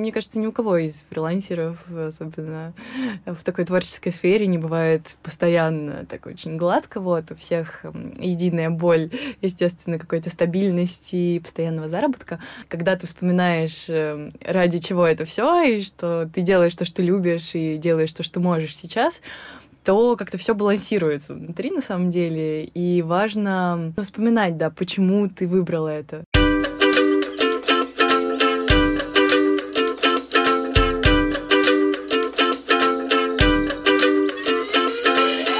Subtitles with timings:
[0.00, 2.72] Мне кажется, ни у кого из фрилансеров, особенно
[3.26, 7.00] в такой творческой сфере, не бывает постоянно так очень гладко.
[7.00, 7.84] Вот у всех
[8.16, 9.10] единая боль,
[9.42, 12.40] естественно, какой-то стабильности постоянного заработка.
[12.68, 17.54] Когда ты вспоминаешь, эм, ради чего это все, и что ты делаешь то, что любишь,
[17.54, 19.20] и делаешь то, что можешь сейчас,
[19.84, 22.64] то как-то все балансируется внутри на самом деле.
[22.64, 26.24] И важно вспоминать, да, почему ты выбрала это.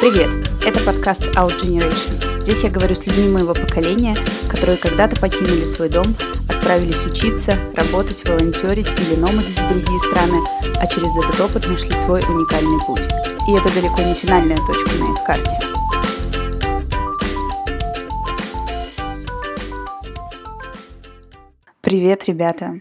[0.00, 0.30] Привет!
[0.64, 2.40] Это подкаст Out Generation.
[2.40, 4.16] Здесь я говорю с людьми моего поколения,
[4.48, 6.06] которые когда-то покинули свой дом,
[6.48, 10.38] отправились учиться, работать, волонтерить или номадить в другие страны,
[10.80, 13.02] а через этот опыт нашли свой уникальный путь.
[13.46, 15.58] И это далеко не финальная точка на их карте.
[21.82, 22.80] Привет, ребята!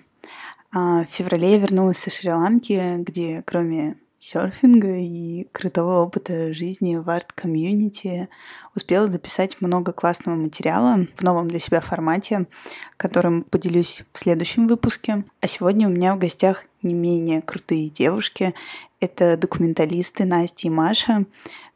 [0.71, 3.97] А, в феврале я вернулась со Шри-Ланки, где кроме
[4.29, 8.29] серфинга и крутого опыта жизни в арт-комьюнити.
[8.75, 12.45] Успела записать много классного материала в новом для себя формате,
[12.95, 15.23] которым поделюсь в следующем выпуске.
[15.41, 18.53] А сегодня у меня в гостях не менее крутые девушки.
[18.99, 21.25] Это документалисты Настя и Маша,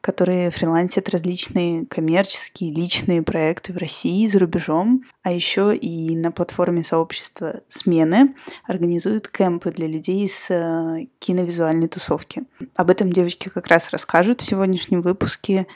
[0.04, 6.34] которые фрилансят различные коммерческие, личные проекты в России и за рубежом, а еще и на
[6.34, 12.44] платформе сообщества «Смены» организуют кемпы для людей с э, киновизуальной тусовки.
[12.76, 15.68] Об этом девочки как раз расскажут в сегодняшнем выпуске,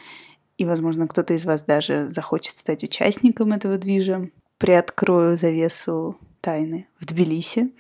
[0.58, 4.30] и, возможно, кто-то из вас даже захочет стать участником этого движа.
[4.58, 7.72] Приоткрою завесу тайны в Тбилиси,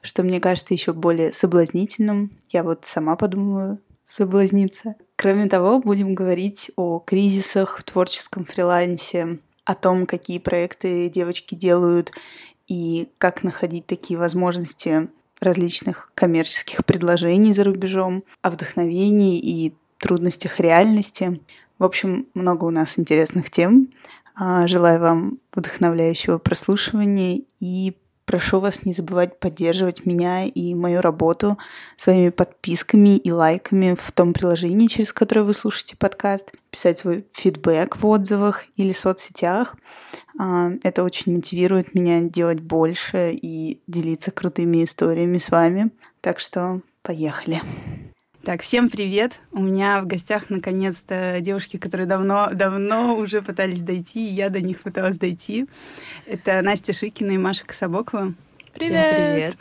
[0.00, 2.32] что мне кажется еще более соблазнительным.
[2.48, 4.96] Я вот сама подумаю соблазниться.
[5.22, 12.10] Кроме того, будем говорить о кризисах в творческом фрилансе, о том, какие проекты девочки делают
[12.66, 21.40] и как находить такие возможности различных коммерческих предложений за рубежом, о вдохновении и трудностях реальности.
[21.78, 23.92] В общем, много у нас интересных тем.
[24.34, 27.94] А, желаю вам вдохновляющего прослушивания и
[28.24, 31.58] Прошу вас не забывать поддерживать меня и мою работу
[31.96, 37.96] своими подписками и лайками в том приложении, через которое вы слушаете подкаст, писать свой фидбэк
[37.96, 39.76] в отзывах или соцсетях.
[40.38, 45.90] А, это очень мотивирует меня делать больше и делиться крутыми историями с вами.
[46.20, 47.60] Так что поехали.
[48.44, 49.40] Так, всем привет!
[49.52, 54.60] У меня в гостях наконец-то девушки, которые давно, давно уже пытались дойти, и я до
[54.60, 55.68] них пыталась дойти.
[56.26, 58.34] Это Настя Шикина и Маша Кособокова.
[58.74, 59.14] Привет!
[59.14, 59.56] Всем привет!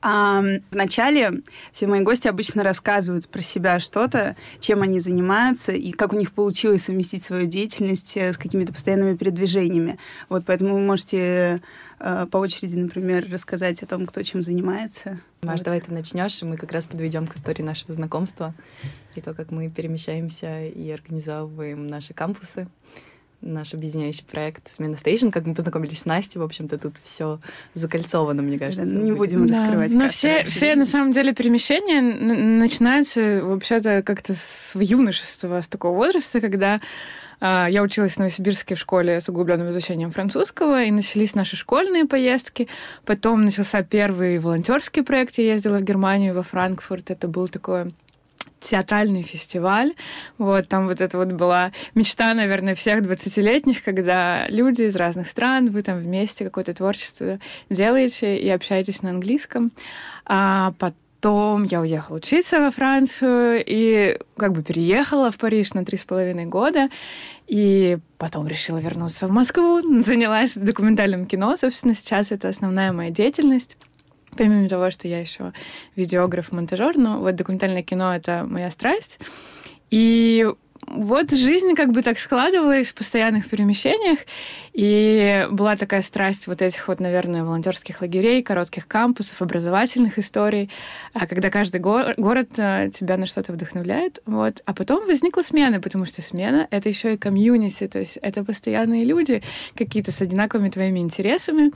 [0.00, 1.42] А, вначале
[1.72, 6.32] все мои гости обычно рассказывают про себя что-то, чем они занимаются и как у них
[6.32, 9.98] получилось совместить свою деятельность э, с какими-то постоянными передвижениями.
[10.28, 11.62] Вот поэтому вы можете
[11.98, 15.20] по очереди, например, рассказать о том, кто чем занимается.
[15.42, 15.64] Маш, вот.
[15.64, 18.54] давай ты начнешь, и мы как раз подведем к истории нашего знакомства
[19.14, 22.68] и то, как мы перемещаемся и организовываем наши кампусы
[23.44, 27.40] наш объединяющий проект «Смена Стейшн», как мы познакомились с Настей, в общем-то, тут все
[27.74, 28.84] закольцовано, мне кажется.
[28.84, 29.60] не будем да.
[29.60, 29.92] раскрывать.
[29.92, 36.40] Но все, все, на самом деле, перемещения начинаются вообще-то как-то с юношества, с такого возраста,
[36.40, 36.80] когда
[37.40, 42.06] а, я училась в Новосибирске в школе с углубленным изучением французского, и начались наши школьные
[42.06, 42.68] поездки.
[43.04, 45.38] Потом начался первый волонтерский проект.
[45.38, 47.10] Я ездила в Германию, во Франкфурт.
[47.10, 47.92] Это был такой
[48.60, 49.94] театральный фестиваль.
[50.38, 55.70] Вот, там вот это вот была мечта, наверное, всех 20-летних, когда люди из разных стран,
[55.70, 57.38] вы там вместе какое-то творчество
[57.70, 59.72] делаете и общаетесь на английском.
[60.24, 65.98] А потом я уехала учиться во Францию и как бы переехала в Париж на три
[65.98, 66.88] с половиной года.
[67.46, 71.56] И потом решила вернуться в Москву, занялась документальным кино.
[71.56, 73.76] Собственно, сейчас это основная моя деятельность.
[74.36, 75.52] Помимо того, что я еще
[75.96, 79.18] видеограф, монтажер, но вот документальное кино— это моя страсть.
[79.90, 80.46] И
[80.86, 84.18] вот жизнь как бы так складывалась в постоянных перемещениях,
[84.72, 90.70] и была такая страсть вот этих вот, наверное, волонтерских лагерей, коротких кампусов, образовательных историй,
[91.12, 94.62] а когда каждый го- город э, тебя на что-то вдохновляет, вот.
[94.66, 99.04] А потом возникла смена, потому что смена— это еще и комьюнити, то есть это постоянные
[99.04, 99.42] люди,
[99.74, 101.72] какие-то с одинаковыми твоими интересами,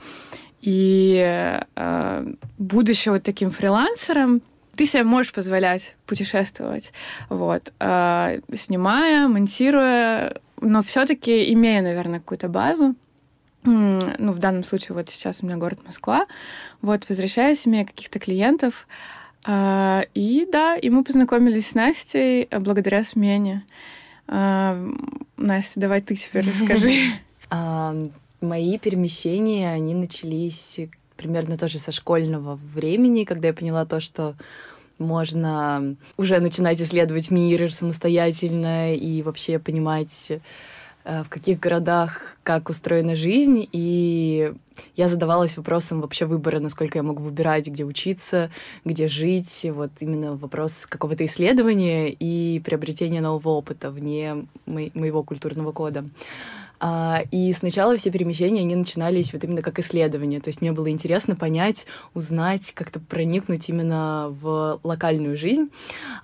[0.61, 4.41] и э, будучи вот таким фрилансером,
[4.75, 6.91] ты себе можешь позволять путешествовать,
[7.29, 12.95] вот, э, снимая, монтируя, но все-таки имея, наверное, какую-то базу.
[13.63, 16.27] Ну, в данном случае вот сейчас у меня город Москва.
[16.81, 18.87] Вот, возвращаясь, имея каких-то клиентов,
[19.45, 23.65] э, и да, и мы познакомились с Настей благодаря смене.
[24.27, 24.81] Э,
[25.35, 26.93] Настя, давай ты теперь расскажи.
[28.41, 30.79] Мои перемещения, они начались
[31.17, 34.35] примерно тоже со школьного времени, когда я поняла то, что
[34.97, 40.31] можно уже начинать исследовать мир самостоятельно и вообще понимать,
[41.03, 43.67] э, в каких городах как устроена жизнь.
[43.71, 44.53] И
[44.95, 48.51] я задавалась вопросом вообще выбора, насколько я могу выбирать, где учиться,
[48.85, 49.67] где жить.
[49.73, 56.05] Вот именно вопрос какого-то исследования и приобретения нового опыта вне моего культурного кода.
[56.79, 60.39] А, и сначала все перемещения, они начинались вот именно как исследование.
[60.39, 65.69] То есть мне было интересно понять, узнать, как-то проникнуть именно в локальную жизнь.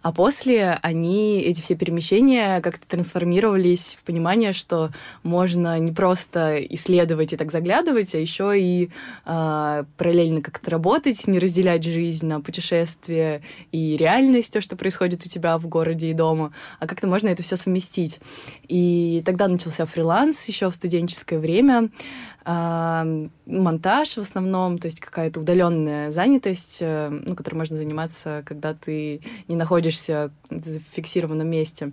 [0.01, 4.91] А после они, эти все перемещения как-то трансформировались в понимание, что
[5.23, 8.89] можно не просто исследовать и так заглядывать, а еще и
[9.25, 13.41] э, параллельно как-то работать, не разделять жизнь на путешествие
[13.71, 17.43] и реальность, то, что происходит у тебя в городе и дома, а как-то можно это
[17.43, 18.19] все совместить.
[18.67, 21.89] И тогда начался фриланс, еще в студенческое время.
[22.45, 29.21] Монтаж в основном, то есть какая-то удаленная занятость, э, ну, которой можно заниматься, когда ты
[29.47, 31.91] не находишься в фиксированном месте.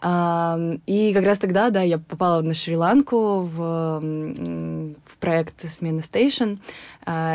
[0.00, 6.60] И как раз тогда, да, я попала на Шри-Ланку в, в проект «Смена Station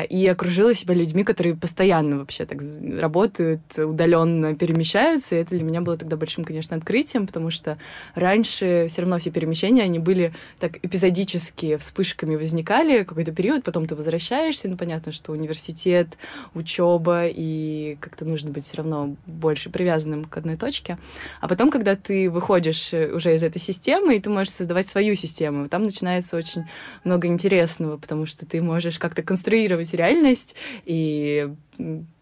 [0.09, 2.59] и окружила себя людьми, которые постоянно вообще так
[2.99, 5.35] работают, удаленно перемещаются.
[5.35, 7.79] И это для меня было тогда большим, конечно, открытием, потому что
[8.13, 13.95] раньше все равно все перемещения, они были так эпизодически вспышками возникали какой-то период, потом ты
[13.95, 16.19] возвращаешься, ну, понятно, что университет,
[16.53, 20.99] учеба, и как-то нужно быть все равно больше привязанным к одной точке.
[21.41, 25.67] А потом, когда ты выходишь уже из этой системы, и ты можешь создавать свою систему,
[25.67, 26.65] там начинается очень
[27.03, 30.55] много интересного, потому что ты можешь как-то конструировать конструировать реальность
[30.85, 31.53] и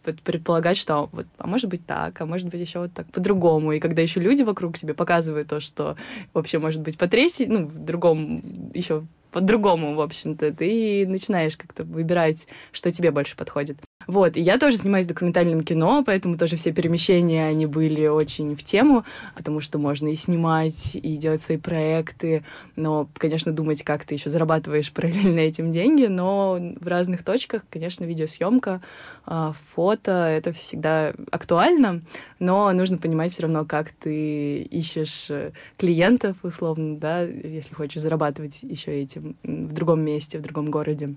[0.03, 3.73] предполагать, что вот, а может быть так, а может быть еще вот так по-другому.
[3.73, 5.95] И когда еще люди вокруг тебе показывают то, что
[6.33, 12.47] вообще может быть потрясить, ну, в другом, еще по-другому, в общем-то, ты начинаешь как-то выбирать,
[12.71, 13.77] что тебе больше подходит.
[14.07, 18.63] Вот, и я тоже занимаюсь документальным кино, поэтому тоже все перемещения, они были очень в
[18.63, 19.05] тему,
[19.35, 22.43] потому что можно и снимать, и делать свои проекты,
[22.75, 28.03] но, конечно, думать, как ты еще зарабатываешь параллельно этим деньги, но в разных точках, конечно,
[28.03, 28.81] видеосъемка,
[29.25, 32.01] фото, это всегда актуально,
[32.39, 38.63] но нужно понимать все равно, как ты ищешь э, клиентов, условно, да, если хочешь зарабатывать
[38.63, 41.15] еще этим в другом месте, в другом городе.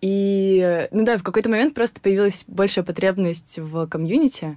[0.00, 4.56] И, ну да, в какой-то момент просто появилась большая потребность в комьюнити, а,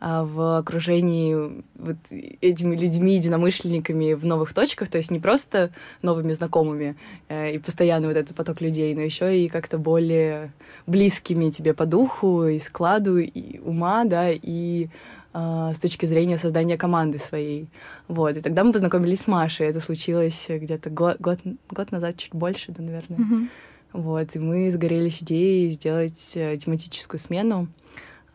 [0.00, 1.96] в окружении вот
[2.40, 5.70] этими людьми, единомышленниками в новых точках, то есть не просто
[6.02, 6.96] новыми знакомыми
[7.28, 10.52] э, и постоянно вот этот поток людей, но еще и как-то более
[10.86, 14.88] близкими тебе по духу и складу, и ума, да, и
[15.34, 17.68] э, с точки зрения создания команды своей.
[18.06, 18.36] Вот.
[18.36, 19.66] И тогда мы познакомились с Машей.
[19.66, 21.40] Это случилось где-то год, год,
[21.70, 23.18] год назад, чуть больше, да, наверное.
[23.18, 23.48] Mm-hmm.
[23.94, 27.87] Вот, и мы сгорелись идеей сделать э, тематическую смену а,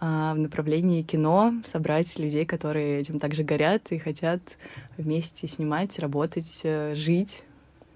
[0.04, 4.42] в направлении кино, собрать людей, которые этим также горят и хотят
[4.98, 7.44] вместе снимать, работать, э, жить,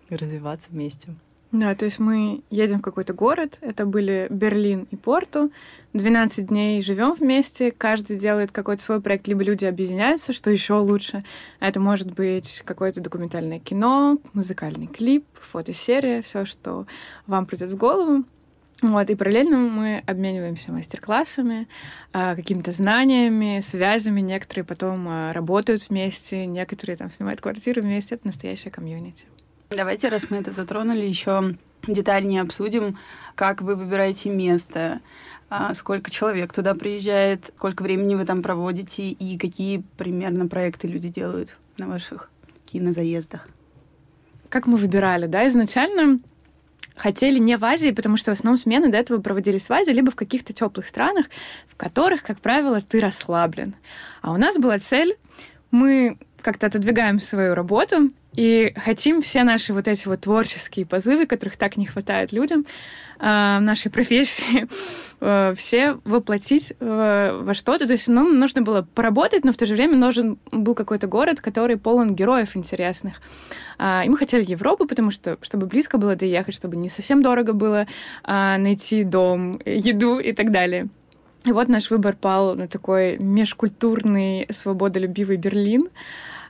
[0.09, 1.09] развиваться вместе.
[1.51, 5.51] Да, то есть мы едем в какой-то город, это были Берлин и Порту,
[5.94, 11.24] 12 дней живем вместе, каждый делает какой-то свой проект, либо люди объединяются, что еще лучше.
[11.60, 16.86] Это может быть какое-то документальное кино, музыкальный клип, фотосерия, все, что
[17.27, 18.25] вам придет в голову.
[18.81, 21.68] Вот, и параллельно мы обмениваемся мастер-классами,
[22.13, 24.21] а, какими-то знаниями, связями.
[24.21, 28.15] Некоторые потом а, работают вместе, некоторые там снимают квартиры вместе.
[28.15, 29.25] Это настоящая комьюнити.
[29.72, 31.55] Давайте, раз мы это затронули, еще
[31.88, 32.98] детальнее обсудим,
[33.36, 35.01] как вы выбираете место,
[35.50, 41.10] а, сколько человек туда приезжает, сколько времени вы там проводите и какие примерно проекты люди
[41.10, 42.29] делают на ваших
[42.65, 43.48] кинозаездах.
[44.50, 46.19] Как мы выбирали, да, изначально
[46.98, 50.12] хотели не в Азии, потому что в основном смены до этого проводились в Азии, либо
[50.12, 51.27] в каких-то теплых странах,
[51.68, 53.75] в которых, как правило, ты расслаблен.
[54.22, 55.16] А у нас была цель,
[55.72, 61.58] мы как-то отодвигаем свою работу и хотим все наши вот эти вот творческие позывы, которых
[61.58, 62.65] так не хватает людям
[63.17, 64.67] в нашей профессии,
[65.22, 67.88] э, все воплотить э, во что-то.
[67.88, 71.41] То есть ну, нужно было поработать, но в то же время нужен был какой-то город,
[71.41, 73.22] который полон героев интересных.
[73.79, 77.53] Э, и мы хотели Европу, потому что, чтобы близко было доехать, чтобы не совсем дорого
[77.53, 77.88] было
[78.24, 80.89] э, найти дом, еду и так далее.
[81.46, 85.88] И вот наш выбор пал на такой межкультурный, свободолюбивый Берлин.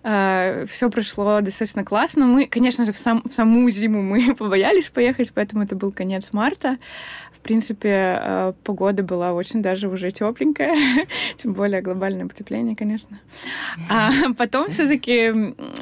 [0.02, 2.26] Все прошло достаточно классно.
[2.26, 6.30] Мы, конечно же, в, сам, в саму зиму мы побоялись поехать, поэтому это был конец
[6.32, 6.78] марта.
[7.38, 10.76] В принципе, э, погода была очень даже уже тепленькая,
[11.38, 13.20] тем более глобальное потепление, конечно.
[13.90, 15.32] А потом все-таки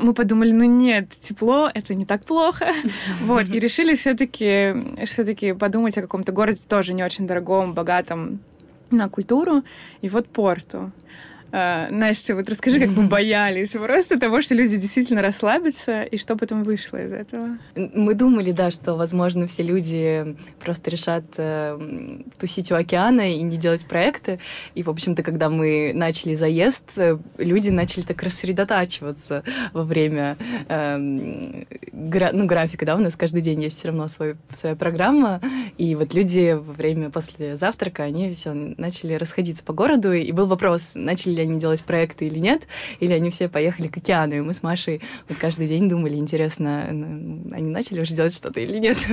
[0.02, 2.68] мы подумали, ну нет, тепло это не так плохо,
[3.22, 8.42] вот и решили все-таки все-таки подумать о каком-то городе тоже не очень дорогом, богатом
[8.92, 9.64] на культуру
[10.02, 10.92] и вот порту.
[11.52, 16.36] А, Настя, вот расскажи, как вы боялись просто того, что люди действительно расслабятся, и что
[16.36, 17.58] потом вышло из этого?
[17.76, 23.58] Мы думали, да, что, возможно, все люди просто решат э, тусить у океана и не
[23.58, 24.40] делать проекты.
[24.74, 30.38] И, в общем-то, когда мы начали заезд, э, люди начали так рассредотачиваться во время
[30.68, 30.98] э,
[31.92, 35.42] гра ну, графика, да, у нас каждый день есть все равно свой, своя программа,
[35.78, 40.48] и вот люди во время после завтрака, они все начали расходиться по городу, и был
[40.48, 42.68] вопрос, начали ли они делать проекты или нет,
[43.00, 44.36] или они все поехали к океану.
[44.36, 48.78] И мы с Машей вот каждый день думали, интересно, они начали уже делать что-то или
[48.78, 48.98] нет.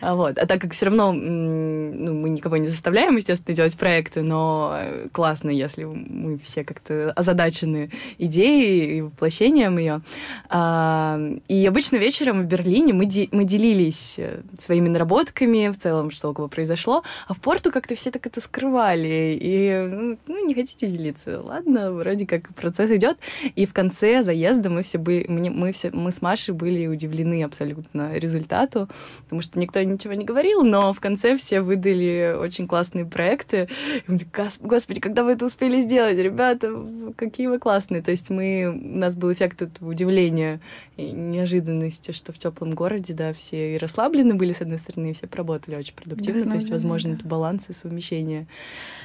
[0.00, 0.38] А вот.
[0.38, 5.08] А так как все равно ну, мы никого не заставляем, естественно, делать проекты, но э,
[5.12, 10.00] классно, если мы все как-то озадачены идеей и воплощением ее.
[10.48, 16.10] А, и обычно вечером в Берлине мы, де мы делились э, своими наработками, в целом,
[16.10, 19.38] что у кого произошло, а в Порту как-то все так это скрывали.
[19.40, 23.18] И ну, ну не хотите делиться, ладно, ладно, вроде как процесс идет.
[23.54, 27.42] И в конце заезда мы все были, мы, мы, все, мы с Машей были удивлены
[27.42, 28.88] абсолютно результату,
[29.24, 33.68] потому что никто ничего не говорил, но в конце все выдали очень классные проекты.
[33.94, 36.72] И мы такие, господи, когда вы это успели сделать, ребята,
[37.16, 38.02] какие вы классные.
[38.02, 40.60] То есть мы, у нас был эффект этого удивления
[40.96, 45.12] и неожиданности, что в теплом городе, да, все и расслаблены были, с одной стороны, и
[45.12, 46.44] все поработали очень продуктивно.
[46.44, 47.28] Да, то есть, возможно, да.
[47.28, 48.46] баланс и совмещение.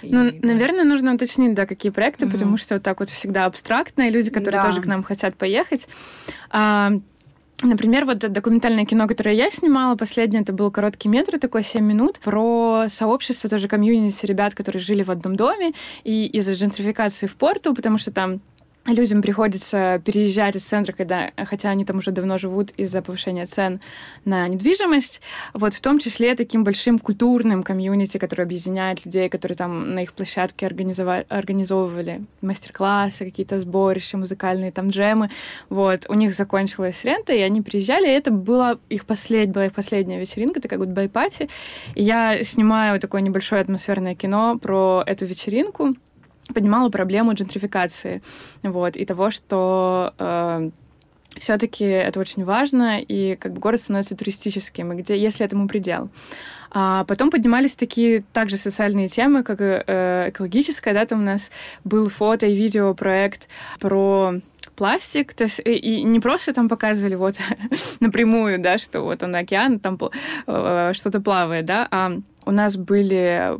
[0.02, 0.90] Ну, и, наверное, да.
[0.90, 4.30] нужно уточнить, да, какие проекты, угу потому что вот так вот всегда абстрактно, и люди,
[4.30, 4.68] которые да.
[4.68, 5.88] тоже к нам хотят поехать.
[6.50, 6.92] А,
[7.62, 12.20] Например, вот документальное кино, которое я снимала, последнее, это был короткий метр, такой 7 минут,
[12.20, 15.72] про сообщество, тоже комьюнити ребят, которые жили в одном доме,
[16.04, 18.42] и из-за джентрификации в порту, потому что там
[18.86, 23.80] людям приходится переезжать из центра, когда, хотя они там уже давно живут из-за повышения цен
[24.26, 25.22] на недвижимость,
[25.54, 30.14] вот в том числе таким большим культурным комьюнити, который объединяет людей, которые там на их
[30.14, 35.30] площадке организовывали мастер-классы, какие-то сборища, музыкальные там джемы,
[35.70, 39.52] вот, у них закончилась рента, и они приезжали, и это была их, послед...
[39.52, 41.50] была их последняя вечеринка, такая вот bye party,
[41.96, 45.96] и я снимаю такое небольшое атмосферное кино про эту вечеринку,
[46.54, 48.22] поднимала проблему джентрификации,
[48.64, 50.70] вот, и того, что э,
[51.38, 56.10] все-таки это очень важно, и как бы город становится туристическим, и где, если этому предел.
[56.72, 61.52] А потом поднимались такие также социальные темы, как э, экологическая, да, там у нас
[61.84, 63.48] был фото и видео проект
[63.80, 64.36] про
[64.76, 67.36] пластик, то есть и, и не просто там показывали вот
[68.00, 70.00] напрямую, да, что вот он океан, там
[70.48, 73.60] э, что-то плавает, да, а у нас были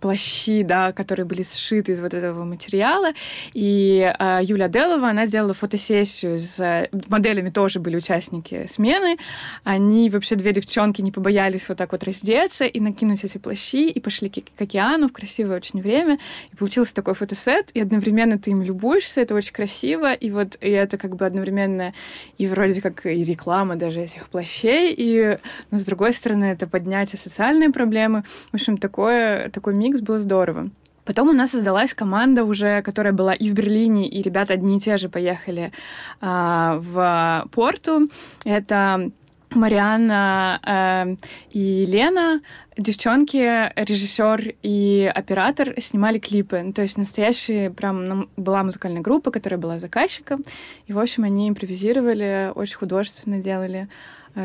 [0.00, 3.12] плащи, да, которые были сшиты из вот этого материала,
[3.54, 9.16] и э, Юля Делова, она делала фотосессию с моделями, тоже были участники смены.
[9.64, 14.00] Они вообще, две девчонки, не побоялись вот так вот раздеться и накинуть эти плащи, и
[14.00, 16.18] пошли к, к океану в красивое очень время,
[16.52, 20.70] и получился такой фотосет, и одновременно ты им любуешься, это очень красиво, и вот и
[20.70, 21.94] это как бы одновременно
[22.38, 25.38] и вроде как и реклама даже этих плащей, и,
[25.70, 30.70] но с другой стороны, это поднятие социальной проблемы, в общем, такое, такой микс был здорово.
[31.04, 34.80] Потом у нас создалась команда уже, которая была и в Берлине, и ребята одни и
[34.80, 35.72] те же поехали
[36.20, 38.08] а, в Порту.
[38.44, 39.10] Это
[39.54, 41.16] Марианна э,
[41.50, 42.40] и Лена,
[42.76, 46.62] девчонки, режиссер и оператор снимали клипы.
[46.62, 50.42] Ну, то есть настоящие, прям ну, была музыкальная группа, которая была заказчиком.
[50.86, 53.88] И, в общем, они импровизировали, очень художественно делали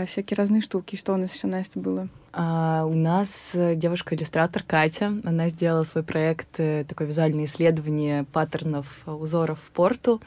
[0.08, 0.96] всякие разные штуки.
[0.96, 2.10] Что у нас еще, Настя, было?
[2.40, 9.02] А у нас э, девушка-иллюстратор Катя, она сделала свой проект, э, такое визуальное исследование паттернов
[9.08, 10.22] э, узоров в порту,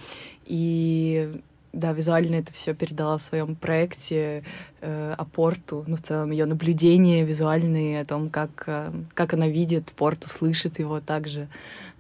[0.45, 1.41] и
[1.73, 4.43] да, визуально это все передала в своем проекте
[4.81, 9.49] э, о порту, ну, в целом ее наблюдения визуальные о том, как, э, как она
[9.49, 11.49] видит порт, услышит его также,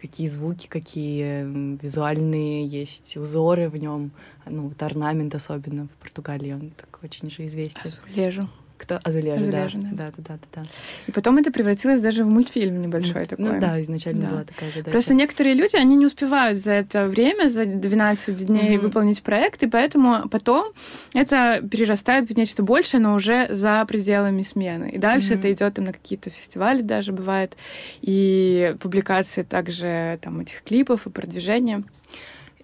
[0.00, 1.45] какие звуки, какие
[1.81, 4.11] визуальные есть узоры в нем,
[4.47, 7.83] ну, вот орнамент особенно в Португалии, он так очень же известен.
[7.85, 8.49] Азулежу.
[8.80, 8.99] Кто?
[9.04, 9.88] Азулежа, Азулежа да.
[9.92, 10.68] Да, да, да, да, да.
[11.06, 13.44] И потом это превратилось даже в мультфильм небольшой ну, такой.
[13.44, 14.28] Ну да, изначально да.
[14.28, 14.90] была такая задача.
[14.90, 18.78] Просто некоторые люди, они не успевают за это время, за 12 дней mm-hmm.
[18.78, 20.72] выполнить проект, и поэтому потом
[21.12, 24.90] это перерастает в нечто большее, но уже за пределами смены.
[24.90, 25.38] И дальше mm-hmm.
[25.38, 27.58] это идет на какие-то фестивали даже бывает,
[28.00, 31.84] и публикации также там этих клипов и продвижения.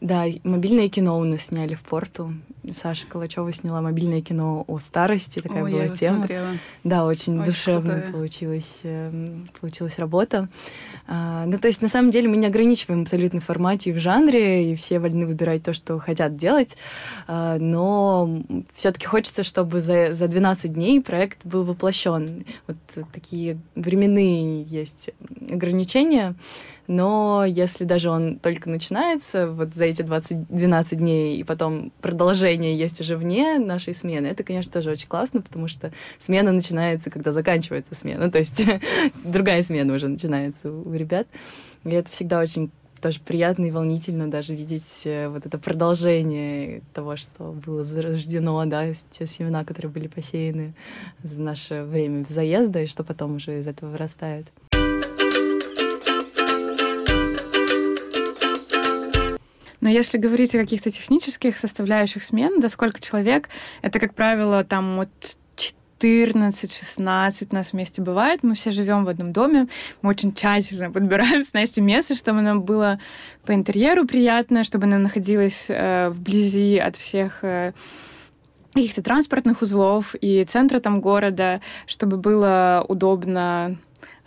[0.01, 2.35] Да, мобильное кино у нас сняли в порту.
[2.71, 6.19] Саша Калачева сняла мобильное кино о старости, такая О, была я тема.
[6.19, 6.49] Смотрела.
[6.85, 8.13] Да, очень, Очень душевно крутая.
[8.13, 10.49] получилась, эм, получилась работа.
[11.07, 13.99] А, ну, то есть, на самом деле, мы не ограничиваем абсолютно в формате и в
[13.99, 16.77] жанре, и все вольны выбирать то, что хотят делать.
[17.27, 18.43] А, но
[18.75, 22.45] все-таки хочется, чтобы за, за 12 дней проект был воплощен.
[22.67, 22.77] Вот
[23.13, 25.11] такие временные есть
[25.51, 26.35] ограничения.
[26.87, 32.77] Но если даже он только начинается вот за эти 20, 12 дней, и потом продолжение
[32.77, 37.33] есть уже вне нашей смены, это, конечно, тоже очень классно, потому что смена начинается, когда
[37.33, 38.31] заканчивается смена.
[38.37, 38.65] То есть
[39.25, 41.27] другая смена уже начинается у ребят.
[41.85, 47.17] И это всегда очень тоже приятно и волнительно даже видеть э, вот это продолжение того,
[47.17, 50.75] что было зарождено, да, те семена, которые были посеяны
[51.23, 54.47] за наше время заезда, и что потом уже из этого вырастает.
[59.81, 63.49] Но если говорить о каких-то технических составляющих смен, да сколько человек,
[63.83, 65.37] это, как правило, там от
[65.99, 68.43] 14-16 нас вместе бывает.
[68.43, 69.67] Мы все живем в одном доме.
[70.03, 73.01] Мы очень тщательно подбираем с Настей место, чтобы оно было
[73.45, 77.73] по интерьеру приятно, чтобы оно находилось э, вблизи от всех э,
[78.75, 83.79] каких-то транспортных узлов и центра там города, чтобы было удобно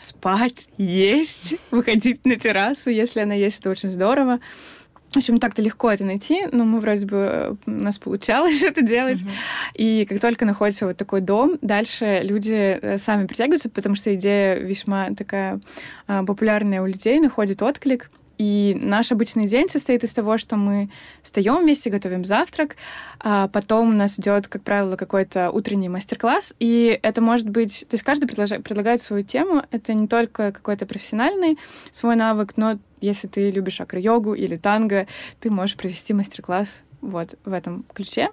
[0.01, 4.39] спать, есть, выходить на террасу, если она есть, это очень здорово.
[5.13, 8.83] В общем, так-то легко это найти, но мы вроде бы э, у нас получалось это
[8.83, 9.19] делать.
[9.73, 14.55] И как только находится вот такой дом, дальше люди э, сами притягиваются, потому что идея
[14.55, 15.61] весьма такая
[16.07, 18.09] а, популярная у людей, находит отклик.
[18.37, 20.89] И наш обычный день состоит из того, что мы
[21.21, 22.77] встаем вместе, готовим завтрак,
[23.19, 27.85] а потом у нас идет, как правило, какой-то утренний мастер-класс, и это может быть...
[27.89, 29.63] То есть каждый предлагает свою тему.
[29.71, 31.57] Это не только какой-то профессиональный
[31.91, 35.07] свой навык, но если ты любишь акро-йогу или танго,
[35.39, 38.29] ты можешь провести мастер-класс вот в этом ключе.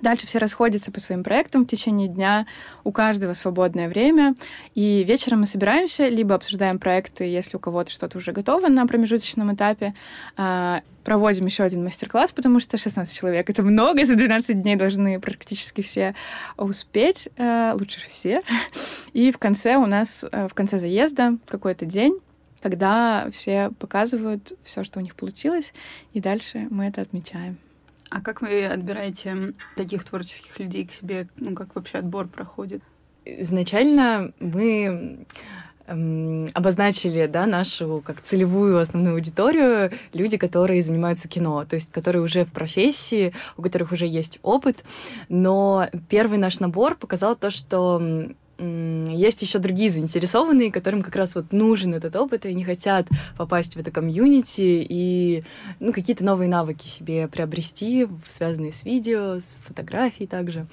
[0.00, 2.46] Дальше все расходятся по своим проектам в течение дня,
[2.82, 4.34] у каждого свободное время,
[4.74, 9.54] и вечером мы собираемся, либо обсуждаем проекты, если у кого-то что-то уже готово на промежуточном
[9.54, 9.94] этапе,
[10.36, 15.20] а, проводим еще один мастер-класс, потому что 16 человек— это много, за 12 дней должны
[15.20, 16.14] практически все
[16.56, 18.42] успеть, э, лучше все.
[19.12, 22.18] И в конце у нас, э, в конце заезда какой-то день,
[22.64, 25.74] когда все показывают все, что у них получилось,
[26.14, 27.58] и дальше мы это отмечаем.
[28.08, 31.28] А как вы отбираете таких творческих людей к себе?
[31.36, 32.82] Ну, как вообще отбор проходит?
[33.26, 35.26] Изначально мы
[35.86, 42.46] обозначили да, нашу как целевую основную аудиторию люди, которые занимаются кино, то есть которые уже
[42.46, 44.84] в профессии, у которых уже есть опыт.
[45.28, 48.00] Но первый наш набор показал то, что
[48.58, 53.74] есть еще другие заинтересованные, которым как раз вот нужен этот опыт, и они хотят попасть
[53.74, 55.44] в это комьюнити и
[55.80, 60.66] ну, какие-то новые навыки себе приобрести, связанные с видео, с фотографией также.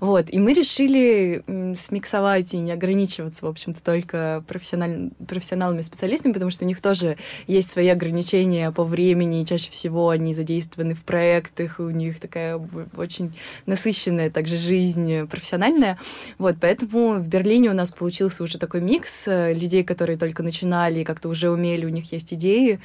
[0.00, 0.26] Вот.
[0.30, 1.44] И мы решили
[1.76, 5.10] смиксовать и не ограничиваться, в общем-то, только профессиональ...
[5.28, 7.16] профессионалами, специалистами, потому что у них тоже
[7.46, 12.18] есть свои ограничения по времени, и чаще всего они задействованы в проектах, и у них
[12.18, 12.60] такая
[12.96, 15.98] очень насыщенная также жизнь профессиональная.
[16.38, 21.00] Вот, поэтому в Берлине у нас получился уже такой микс э, людей, которые только начинали
[21.00, 22.80] и как-то уже умели, у них есть идеи,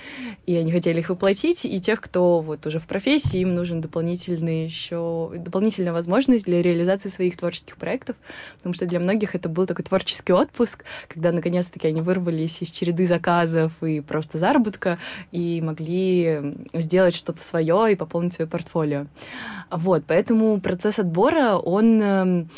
[0.46, 4.66] и они хотели их воплотить, и тех, кто вот уже в профессии, им нужен дополнительный
[4.66, 8.16] еще дополнительная возможность для реализации своих творческих проектов,
[8.58, 13.06] потому что для многих это был такой творческий отпуск, когда наконец-таки они вырвались из череды
[13.06, 15.00] заказов и просто заработка
[15.32, 19.08] и могли сделать что-то свое и пополнить свое портфолио.
[19.72, 22.50] Вот, поэтому процесс отбора, он эм,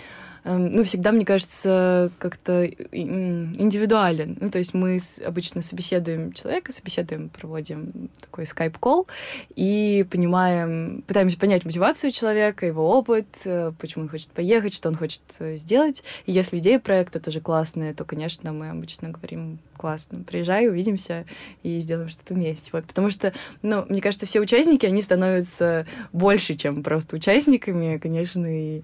[0.48, 4.38] ну, всегда, мне кажется, как-то индивидуален.
[4.40, 9.08] Ну, то есть мы обычно собеседуем человека, собеседуем, проводим такой скайп-колл
[9.56, 14.96] и понимаем, пытаемся понять мотивацию человека, его опыт, э, почему он хочет поехать, что он
[14.96, 16.04] хочет э, сделать.
[16.26, 21.26] И если идея проекта тоже классная, то, конечно, мы обычно говорим, классно, приезжай, увидимся
[21.64, 22.72] и сделаем что-то вместе.
[22.74, 28.46] Вот, потому что, ну, мне кажется, все участники, они становятся больше, чем просто участниками, конечно,
[28.48, 28.82] и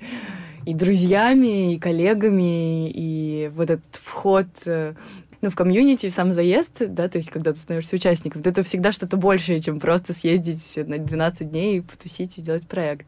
[0.66, 4.94] и друзьями, и коллегами, и вот этот вход э,
[5.42, 8.64] ну, в комьюнити, в сам заезд, да, то есть когда ты становишься участником, то это
[8.64, 13.06] всегда что-то большее, чем просто съездить на 12 дней, потусить и сделать проект.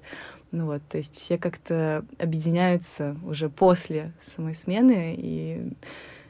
[0.51, 5.71] Ну вот, то есть все как-то объединяются уже после самой смены, и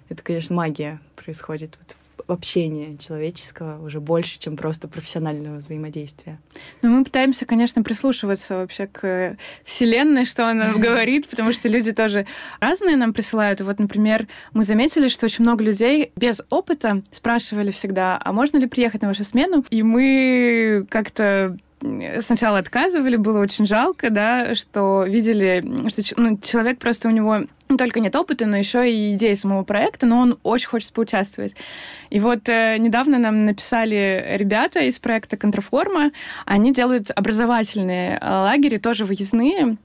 [0.09, 1.97] это, конечно, магия происходит вот
[2.27, 6.39] в общении человеческого уже больше, чем просто профессионального взаимодействия.
[6.81, 12.25] Ну, мы пытаемся, конечно, прислушиваться вообще к Вселенной, что она говорит, потому что люди тоже
[12.59, 13.61] разные нам присылают.
[13.61, 18.67] Вот, например, мы заметили, что очень много людей без опыта спрашивали всегда, а можно ли
[18.67, 19.63] приехать на вашу смену?
[19.69, 21.57] И мы как-то
[22.21, 27.77] сначала отказывали, было очень жалко, да, что видели, что ну, человек просто у него не
[27.77, 31.55] только нет опыта, но еще и идеи самого проекта, но он очень хочет поучаствовать.
[32.09, 36.11] И вот э, недавно нам написали ребята из проекта «Контраформа»,
[36.45, 39.77] они делают образовательные э, лагеря, тоже выездные,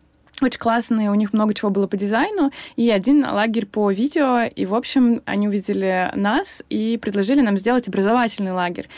[0.43, 4.67] очень классные, у них много чего было по дизайну, и один лагерь по видео, и,
[4.67, 8.89] в общем, они увидели нас и предложили нам сделать образовательный лагерь.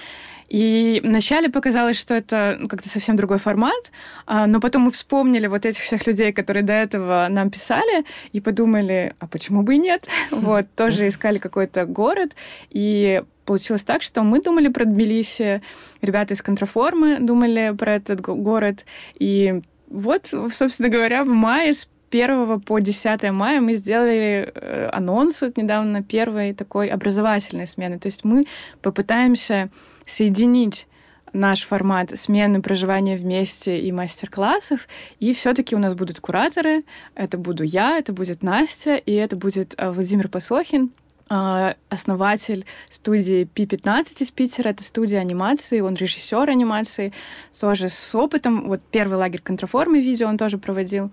[0.53, 3.91] И вначале показалось, что это ну, как-то совсем другой формат,
[4.27, 8.41] а, но потом мы вспомнили вот этих всех людей, которые до этого нам писали, и
[8.43, 10.07] подумали, а почему бы и нет?
[10.31, 12.33] Вот, тоже искали какой-то город,
[12.69, 15.63] и получилось так, что мы думали про Тбилиси,
[16.03, 18.85] ребята из контраформы думали про этот город,
[19.19, 21.73] и вот, собственно говоря, в мае
[22.13, 27.99] 1 по 10 мая мы сделали э, анонс вот недавно первой такой образовательной смены.
[27.99, 28.47] То есть мы
[28.83, 29.71] попытаемся
[30.07, 30.87] соединить
[31.33, 34.87] наш формат смены проживания вместе и мастер-классов.
[35.19, 36.85] И все-таки у нас будут кураторы.
[37.15, 40.91] Это буду я, это будет Настя, и это будет э, Владимир Посохин,
[41.31, 44.69] э, основатель студии P15 из Питера.
[44.69, 47.13] Это студия анимации, он режиссер анимации,
[47.59, 48.69] тоже с опытом.
[48.69, 51.11] Вот первый лагерь контраформы видео он тоже проводил.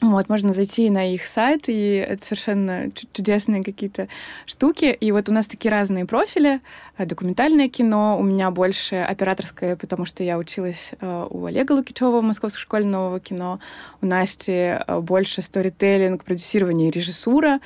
[0.00, 4.08] Вот, можно зайти на их сайт, и это совершенно чудесные какие-то
[4.44, 4.86] штуки.
[4.86, 6.60] И вот у нас такие разные профили.
[6.96, 12.20] Э, документальное кино, у меня больше операторское, потому что я училась э, у Олега Лукичева
[12.20, 13.60] в Московской школе нового кино.
[14.02, 17.60] У Насти э, больше сторителлинг, продюсирование и режиссура.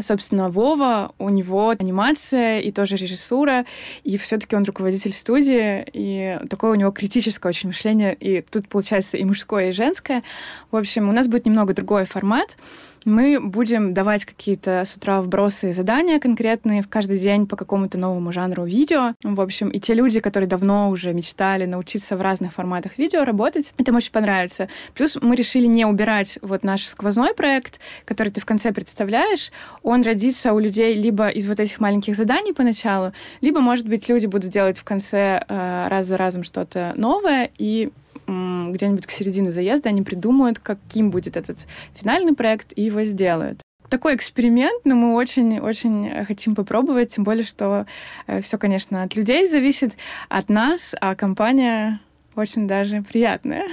[0.00, 3.64] Собственно, Вова, у него анимация и тоже режиссура.
[4.02, 8.14] И все таки он руководитель студии, и такое у него критическое очень мышление.
[8.14, 10.22] И тут получается и мужское, и женское.
[10.70, 12.56] В общем, у нас будет немного другой формат.
[13.04, 17.96] Мы будем давать какие-то с утра вбросы и задания конкретные в каждый день по какому-то
[17.96, 19.14] новому жанру видео.
[19.22, 23.72] В общем, и те люди, которые давно уже мечтали научиться в разных форматах видео работать,
[23.78, 24.68] это очень понравится.
[24.94, 29.52] Плюс мы решили не убирать вот наш сквозной проект, который ты в конце представляешь.
[29.82, 34.26] Он родится у людей либо из вот этих маленьких заданий поначалу, либо, может быть, люди
[34.26, 37.90] будут делать в конце э, раз за разом что-то новое, и
[38.26, 44.14] где-нибудь к середине заезда они придумают, каким будет этот финальный проект, и его сделают такой
[44.16, 47.86] эксперимент, но мы очень-очень хотим попробовать, тем более, что
[48.26, 49.96] э, все, конечно, от людей зависит,
[50.28, 52.00] от нас, а компания
[52.34, 53.64] очень даже приятная.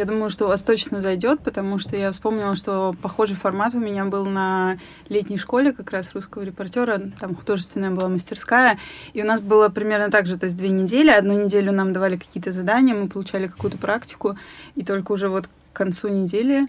[0.00, 3.78] Я думаю, что у вас точно зайдет, потому что я вспомнила, что похожий формат у
[3.78, 4.78] меня был на
[5.10, 6.98] летней школе как раз русского репортера.
[7.20, 8.78] Там художественная была мастерская.
[9.12, 11.10] И у нас было примерно так же, то есть две недели.
[11.10, 14.38] Одну неделю нам давали какие-то задания, мы получали какую-то практику.
[14.74, 16.66] И только уже вот к концу недели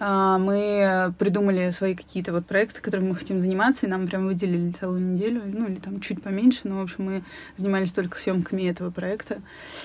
[0.00, 5.00] мы придумали свои какие-то вот проекты, которыми мы хотим заниматься, и нам прям выделили целую
[5.00, 7.22] неделю, ну или там чуть поменьше, но, в общем, мы
[7.56, 9.38] занимались только съемками этого проекта.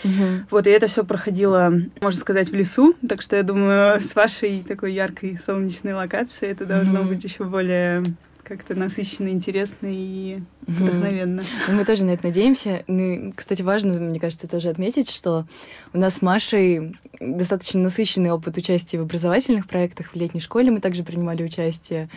[0.04, 0.46] Угу.
[0.52, 4.64] Вот, и это все проходило, можно сказать, в лесу, так что я думаю, с вашей
[4.68, 7.10] такой яркой солнечной локацией это должно угу.
[7.10, 8.04] быть еще более
[8.50, 11.44] как-то насыщенно, интересно и вдохновенно.
[11.68, 12.84] Ну, мы тоже на это надеемся.
[12.88, 15.46] Ну, кстати, важно, мне кажется, тоже отметить, что
[15.94, 20.08] у нас с Машей достаточно насыщенный опыт участия в образовательных проектах.
[20.08, 22.10] В летней школе мы также принимали участие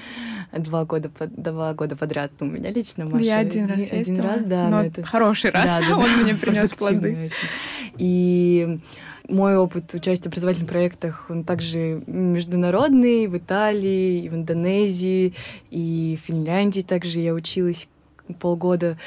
[0.57, 2.33] два года, два года подряд.
[2.40, 3.25] Ну, у меня лично Маша.
[3.25, 4.68] Я один, один раз Один раз, да.
[4.68, 5.03] Но, но это...
[5.03, 5.66] Хороший раз.
[5.66, 7.31] Да, да, Он мне принес плоды.
[7.99, 8.81] И
[9.29, 15.35] мой опыт участия в образовательных проектах, он также международный, в Италии, и в Индонезии,
[15.71, 17.89] и в Финляндии также я училась
[18.41, 18.99] полгода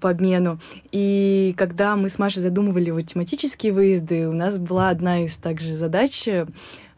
[0.00, 0.58] по обмену.
[0.92, 5.74] И когда мы с Машей задумывали вот тематические выезды, у нас была одна из также
[5.74, 6.28] задач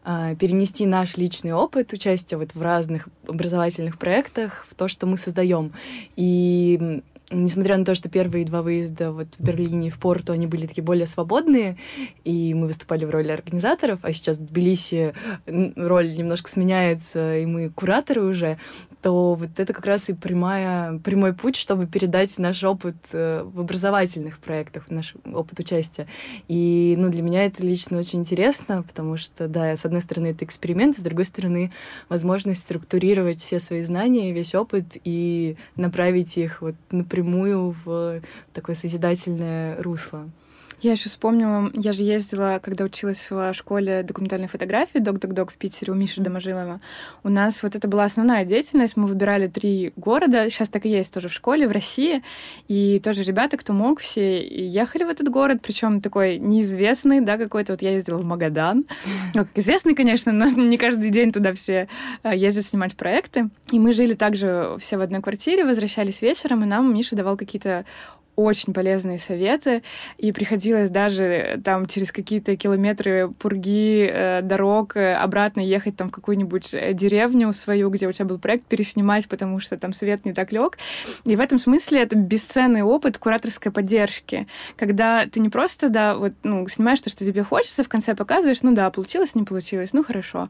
[0.03, 5.17] а, перенести наш личный опыт участия вот в разных образовательных проектах в то, что мы
[5.17, 5.73] создаем.
[6.15, 10.47] И несмотря на то, что первые два выезда вот в Берлине и в Порту, они
[10.47, 11.77] были такие более свободные,
[12.23, 15.13] и мы выступали в роли организаторов, а сейчас в Тбилиси
[15.45, 18.57] роль немножко сменяется, и мы кураторы уже,
[19.01, 23.59] то вот это как раз и прямая, прямой путь, чтобы передать наш опыт э, в
[23.59, 26.07] образовательных проектах, наш опыт участия.
[26.47, 30.45] И ну, для меня это лично очень интересно, потому что, да, с одной стороны, это
[30.45, 31.71] эксперимент, с другой стороны,
[32.09, 37.16] возможность структурировать все свои знания, весь опыт и направить их вот напрямую
[37.85, 38.21] в
[38.53, 40.29] такое созидательное русло.
[40.79, 45.91] Я еще вспомнила, я же ездила, когда училась в школе документальной фотографии «Док-док-док» в Питере
[45.91, 46.81] у Миши Доможилова.
[47.23, 48.95] У нас вот это была основная деятельность.
[48.95, 50.47] Мы выбирали три города.
[50.51, 52.21] Сейчас так и есть тоже в школе, в России.
[52.67, 57.73] И тоже ребята, кто мог, все ехали в этот город, причем такой неизвестный, да, какой-то.
[57.73, 58.85] Вот я ездила в Магадан.
[59.33, 61.87] Ну, известный, конечно, но не каждый день туда все
[62.21, 63.49] э, ездят снимать проекты.
[63.71, 67.85] И мы жили также все в одной квартире, возвращались вечером, и нам Миша давал какие-то
[68.37, 69.81] очень полезные советы,
[70.17, 76.11] и приходилось даже там через какие-то километры пурги, э, дорог э, обратно ехать там в
[76.11, 80.33] какую-нибудь э, деревню свою, где у тебя был проект, переснимать, потому что там свет не
[80.33, 80.77] так лег.
[81.25, 86.33] И в этом смысле это бесценный опыт кураторской поддержки, когда ты не просто, да, вот,
[86.43, 90.03] ну, снимаешь то, что тебе хочется, в конце показываешь, ну да, получилось, не получилось, ну
[90.03, 90.49] хорошо.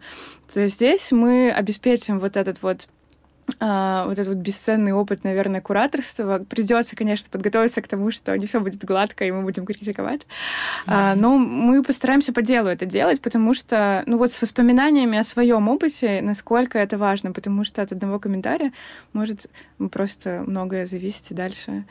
[0.53, 2.89] То есть здесь мы обеспечим вот этот вот
[3.59, 6.45] а, вот этот вот бесценный опыт, наверное, кураторства.
[6.49, 10.27] Придется, конечно, подготовиться к тому, что не все будет гладко, и мы будем критиковать.
[10.85, 15.23] А, но мы постараемся по делу это делать, потому что, ну вот с воспоминаниями о
[15.23, 18.73] своем опыте, насколько это важно, потому что от одного комментария
[19.13, 19.47] может
[19.91, 21.85] просто многое зависеть и дальше.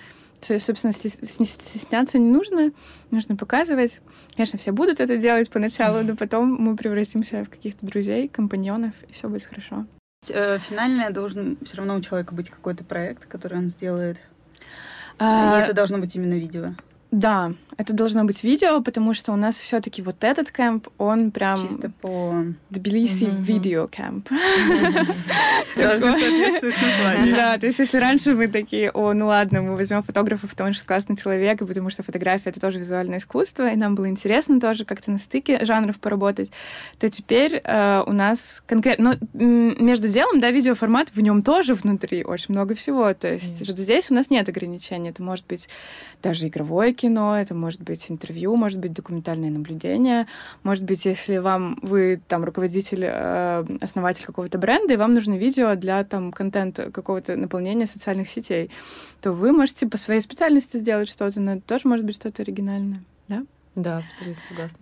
[0.47, 2.73] То есть, собственно, стесняться не нужно,
[3.11, 4.01] нужно показывать.
[4.37, 9.13] Конечно, все будут это делать поначалу, но потом мы превратимся в каких-то друзей, компаньонов, и
[9.13, 9.87] все будет хорошо.
[10.29, 14.19] Э, финальное должен все равно у человека быть какой-то проект, который он сделает.
[15.19, 15.59] А...
[15.59, 16.75] И это должно быть именно видео.
[17.11, 21.61] Да, это должно быть видео, потому что у нас все-таки вот этот кемп, он прям...
[21.61, 22.45] Чисто по...
[22.71, 24.29] Тбилиси видео кемп.
[25.77, 27.37] Должно соответствовать названию.
[27.37, 30.87] Да, то есть если раньше мы такие, о, ну ладно, мы возьмем фотографа, потому что
[30.87, 34.85] классный человек, и потому что фотография— это тоже визуальное искусство, и нам было интересно тоже
[34.87, 36.51] как-то на стыке жанров поработать,
[36.99, 39.19] то теперь э, у нас конкретно...
[39.35, 43.13] Ну, между делом, да, видеоформат, в нем тоже внутри очень много всего.
[43.15, 45.11] То есть здесь у нас нет ограничений.
[45.11, 45.69] Это может быть
[46.23, 50.27] даже игровое кино, это может быть интервью, может быть документальное наблюдение,
[50.63, 55.75] может быть, если вам вы там руководитель, э, основатель какого-то бренда, и вам нужно видео
[55.75, 58.71] для там контента какого-то наполнения социальных сетей,
[59.21, 63.03] то вы можете по своей специальности сделать что-то, но это тоже может быть что-то оригинальное,
[63.29, 63.43] да?
[63.75, 64.79] Да, абсолютно согласна.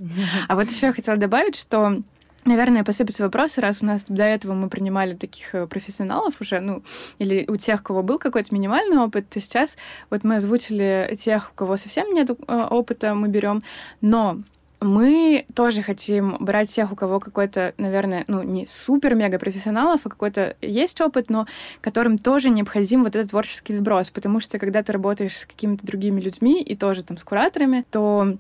[0.48, 2.02] А вот еще я хотела добавить, что
[2.44, 6.82] Наверное, посыпятся вопросы, раз у нас до этого мы принимали таких э, профессионалов уже, ну,
[7.18, 9.78] или у тех, у кого был какой-то минимальный опыт, то сейчас
[10.10, 13.62] вот мы озвучили тех, у кого совсем нет э, опыта, мы берем,
[14.02, 14.42] но
[14.80, 20.56] мы тоже хотим брать тех, у кого какой-то, наверное, ну, не супер-мега профессионалов, а какой-то
[20.60, 21.46] есть опыт, но
[21.80, 26.20] которым тоже необходим вот этот творческий вброс, потому что когда ты работаешь с какими-то другими
[26.20, 28.36] людьми и тоже там с кураторами, то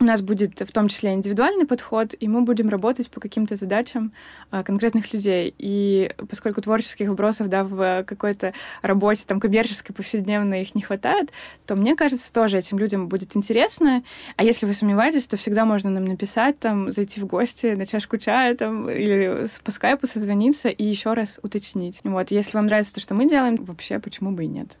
[0.00, 4.12] у нас будет в том числе индивидуальный подход, и мы будем работать по каким-то задачам
[4.50, 5.54] а, конкретных людей.
[5.58, 11.30] И поскольку творческих вбросов да, в какой-то работе там, коммерческой, повседневной их не хватает,
[11.66, 14.02] то мне кажется, тоже этим людям будет интересно.
[14.36, 18.18] А если вы сомневаетесь, то всегда можно нам написать, там, зайти в гости на чашку
[18.18, 22.00] чая там, или по скайпу созвониться и еще раз уточнить.
[22.04, 24.76] Вот, если вам нравится то, что мы делаем, вообще почему бы и нет.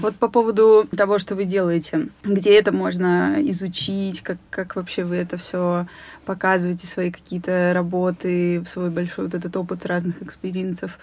[0.00, 5.16] Вот по поводу того, что вы делаете, где это можно изучить, как, как вообще вы
[5.16, 5.86] это все
[6.24, 10.98] показываете, свои какие-то работы, свой большой вот этот опыт разных experience ов,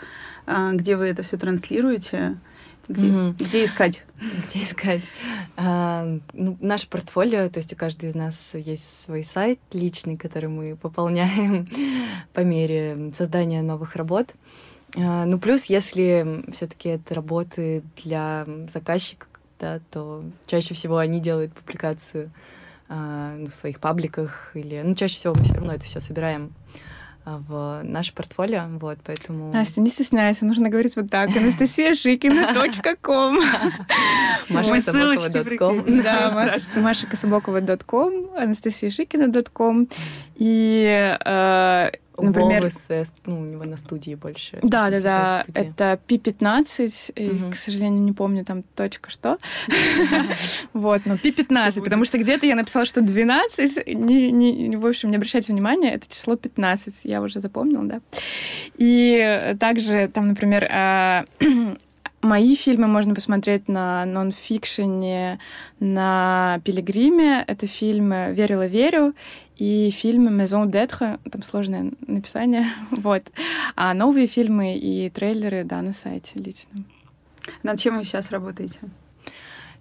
[0.48, 2.38] а, где вы это все транслируете?
[2.88, 3.36] Где, mm-hmm.
[3.38, 4.04] где искать?
[4.48, 5.04] Где искать?
[5.58, 10.50] А, ну, наше портфолио, то есть у каждой из нас есть свой сайт личный, который
[10.50, 11.68] мы пополняем
[12.34, 14.34] по мере создания новых работ.
[14.96, 19.28] Ну, плюс, если все-таки это работы для заказчика,
[19.60, 22.32] да, то чаще всего они делают публикацию
[22.90, 26.54] а, ну, в своих пабликах или, ну, чаще всего мы все равно это все собираем
[27.26, 29.52] а, в наше портфолио, вот, поэтому...
[29.52, 33.40] Настя, не стесняйся, нужно говорить вот так, Анастасия Шикина.ком.
[34.50, 35.84] Маша Кособокова.ком.
[36.04, 39.90] Да, Маша Кособокова.ком, Анастасия Шикина.ком.
[40.36, 41.18] И
[42.18, 42.90] Например, Волос,
[43.26, 44.60] ну, у него на студии больше.
[44.64, 45.46] Да, да, да.
[45.54, 47.52] Это P15, угу.
[47.52, 49.38] к сожалению, не помню там точка что.
[50.74, 55.18] Вот, но P15, потому что где-то я написала, что 12, не, не, в общем, не
[55.18, 58.02] обращайте внимания, это число 15, я уже запомнила, да.
[58.78, 61.26] И также там, например, а,
[62.22, 65.40] Мои фильмы можно посмотреть на нон-фикшене,
[65.80, 67.44] на «Пилигриме».
[67.48, 69.14] Это фильмы «Верила, верю»
[69.58, 73.24] и фильм «Maison d'être», там сложное написание, вот.
[73.76, 76.84] А новые фильмы и трейлеры, да, на сайте лично.
[77.64, 78.80] Над чем вы сейчас работаете?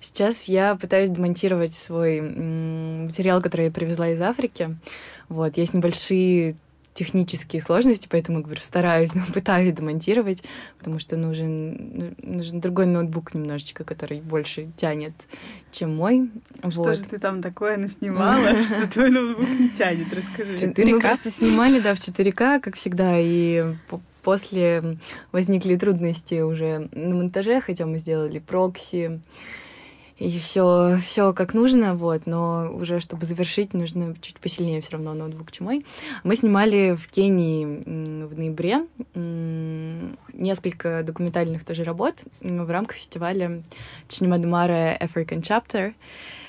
[0.00, 4.76] Сейчас я пытаюсь демонтировать свой материал, который я привезла из Африки.
[5.28, 6.56] Вот, есть небольшие
[6.96, 10.42] технические сложности, поэтому, говорю, стараюсь, но пытаюсь демонтировать,
[10.78, 15.12] потому что нужен, нужен другой ноутбук немножечко, который больше тянет,
[15.70, 16.30] чем мой.
[16.70, 16.96] Что вот.
[16.96, 20.12] же ты там такое наснимала, что твой ноутбук не тянет?
[20.12, 20.72] Расскажи.
[20.76, 23.74] Мы просто снимали, да, в 4К, как всегда, и
[24.22, 24.98] после
[25.30, 29.20] возникли трудности уже на монтаже, хотя мы сделали прокси,
[30.18, 35.12] и все, все как нужно, вот, но уже чтобы завершить, нужно чуть посильнее все равно
[35.12, 35.84] ноутбук, чем мой.
[36.24, 37.64] Мы снимали в Кении
[38.24, 38.86] в ноябре
[40.32, 43.62] несколько документальных тоже работ в рамках фестиваля
[44.08, 45.94] Чинемадумара African Chapter.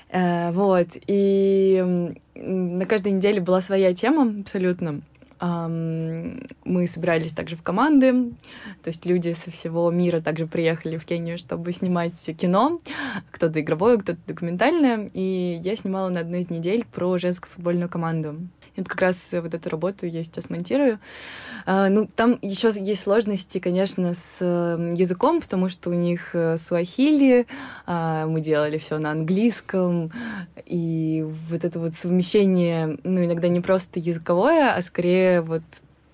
[0.10, 5.02] Э, вот, и на каждой неделе была своя тема абсолютно.
[5.40, 8.32] Мы собирались также в команды,
[8.84, 12.80] то есть люди со всего мира также приехали в Кению, чтобы снимать кино,
[13.32, 18.38] кто-то игровое, кто-то документальное, и я снимала на одной из недель про женскую футбольную команду.
[18.78, 21.00] Вот как раз вот эту работу я сейчас монтирую.
[21.66, 27.48] А, ну, там еще есть сложности, конечно, с языком, потому что у них э, суахили,
[27.86, 30.10] а, мы делали все на английском,
[30.66, 35.64] и вот это вот совмещение, ну, иногда не просто языковое, а скорее вот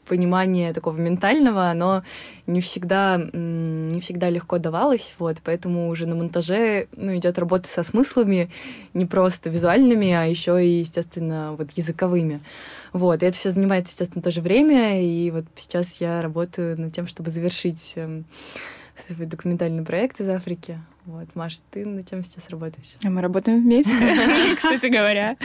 [0.08, 2.04] понимание такого ментального, оно
[2.48, 7.84] не всегда, не всегда легко давалось, вот, поэтому уже на монтаже, ну, идет работа со
[7.84, 8.50] смыслами,
[8.94, 12.42] не просто визуальными, а еще и, естественно, вот языковыми.
[12.92, 17.08] Вот, и это все занимает, естественно, тоже время, и вот сейчас я работаю над тем,
[17.08, 18.26] чтобы завершить эм,
[19.08, 20.78] свой документальный проект из Африки.
[21.06, 22.96] Вот, Маша, ты над чем сейчас работаешь?
[23.04, 23.94] А мы работаем вместе,
[24.56, 25.36] кстати говоря.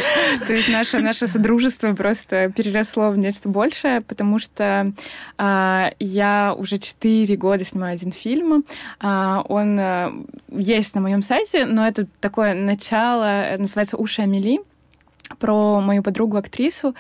[0.47, 4.93] То есть наше, наше содружество просто переросло в нечто большее, потому что
[5.37, 8.65] а, я уже четыре года снимаю один фильм.
[9.01, 10.13] А, он а,
[10.49, 14.61] есть на моем сайте, но это такое начало, называется «Уши Амели»
[15.39, 16.95] про мою подругу-актрису,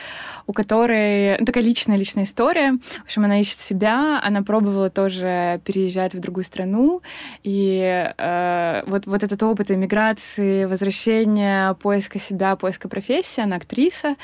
[0.47, 2.79] у которой ну, такая личная-личная история.
[3.01, 7.03] В общем, она ищет себя, она пробовала тоже переезжать в другую страну,
[7.43, 14.17] и э, вот, вот этот опыт эмиграции, возвращения, поиска себя, поиска профессии, она актриса.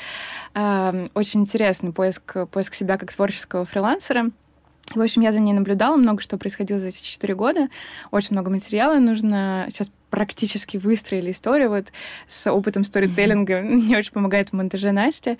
[0.53, 4.31] Э, очень интересный поиск, поиск себя как творческого фрилансера.
[4.93, 7.69] В общем, я за ней наблюдала, много что происходило за эти четыре года.
[8.11, 9.65] Очень много материала нужно.
[9.69, 11.87] Сейчас практически выстроили историю вот
[12.27, 13.61] с опытом сторителлинга.
[13.63, 15.37] Мне очень помогает в монтаже Настя.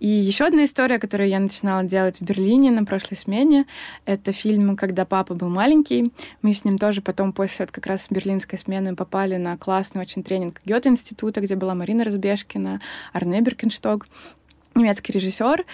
[0.00, 3.66] И еще одна история, которую я начинала делать в Берлине на прошлой смене,
[4.04, 6.12] это фильм «Когда папа был маленький».
[6.42, 10.22] Мы с ним тоже потом после вот как раз берлинской смены попали на классный очень
[10.22, 12.80] тренинг Гёте-института, где была Марина Разбежкина,
[13.12, 14.06] Арне Беркенштог,
[14.74, 15.64] немецкий режиссер.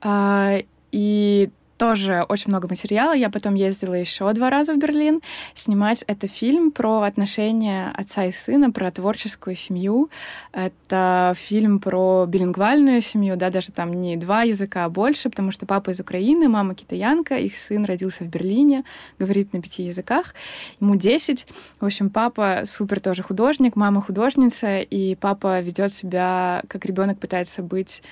[0.00, 0.58] А,
[0.90, 1.50] и
[1.82, 3.12] тоже очень много материала.
[3.12, 5.20] Я потом ездила еще два раза в Берлин
[5.56, 6.04] снимать.
[6.06, 10.08] Это фильм про отношения отца и сына, про творческую семью.
[10.52, 15.66] Это фильм про билингвальную семью, да, даже там не два языка, а больше, потому что
[15.66, 18.84] папа из Украины, мама китаянка, их сын родился в Берлине,
[19.18, 20.36] говорит на пяти языках,
[20.78, 21.48] ему 10.
[21.80, 27.60] В общем, папа супер тоже художник, мама художница, и папа ведет себя, как ребенок пытается
[27.60, 28.04] быть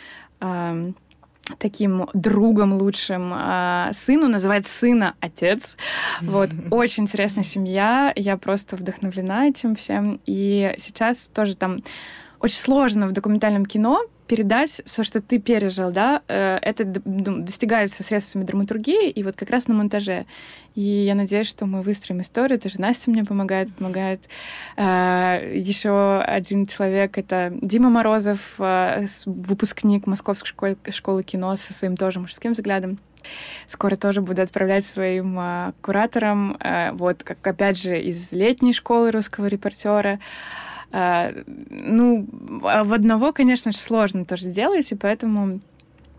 [1.58, 5.76] таким другом лучшим э, сыну, называет сына отец.
[6.22, 10.20] Вот, очень интересная семья, я просто вдохновлена этим всем.
[10.26, 11.78] И сейчас тоже там
[12.40, 18.44] очень сложно в документальном кино передать все, что ты пережил, да, э, это достигается средствами
[18.44, 20.24] драматургии и вот как раз на монтаже.
[20.76, 22.60] И я надеюсь, что мы выстроим историю.
[22.60, 24.20] Тоже Настя мне помогает, помогает.
[24.76, 32.20] Э, Еще один человек— это Дима Морозов, э, выпускник Московской школы, кино со своим тоже
[32.20, 33.00] мужским взглядом.
[33.66, 39.10] Скоро тоже буду отправлять своим uh, кураторам, uh, вот как опять же из летней школы
[39.10, 40.20] русского репортера.
[40.92, 42.26] Ну,
[42.64, 45.60] а в одного, конечно же, сложно тоже сделать, и поэтому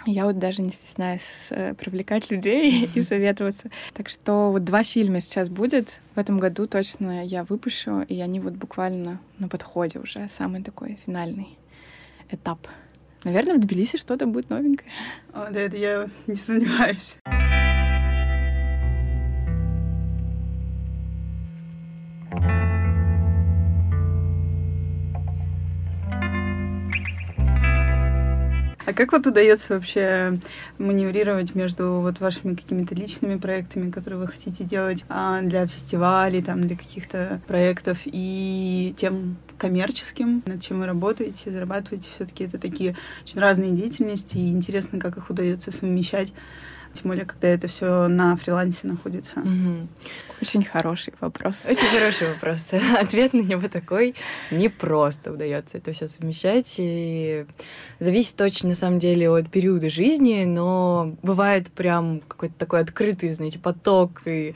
[0.06, 3.70] я вот даже не стесняюсь э, привлекать людей и советоваться.
[3.94, 6.00] Так что вот два фильма сейчас будет.
[6.16, 10.28] В этом году точно я выпущу, и они вот буквально на подходе уже.
[10.30, 11.58] Самый такой финальный
[12.30, 12.68] этап.
[13.24, 14.90] Наверное, в Тбилиси что-то будет новенькое.
[15.34, 17.18] О, да, это я не сомневаюсь.
[28.92, 30.38] А как вот удается вообще
[30.78, 36.68] маневрировать между вот вашими какими-то личными проектами, которые вы хотите делать а, для фестивалей, там,
[36.68, 43.40] для каких-то проектов, и тем коммерческим, над чем вы работаете, зарабатываете, все-таки это такие очень
[43.40, 46.34] разные деятельности, и интересно, как их удается совмещать
[46.94, 49.40] тем более, когда это все на фрилансе находится.
[49.40, 49.88] Угу.
[50.42, 51.68] Очень хороший вопрос.
[51.70, 52.72] Очень хороший вопрос.
[53.00, 54.16] Ответ на него такой.
[54.50, 56.76] Не просто удается это все совмещать.
[56.80, 57.46] И
[58.00, 63.60] зависит очень, на самом деле, от периода жизни, но бывает прям какой-то такой открытый, знаете,
[63.60, 64.56] поток и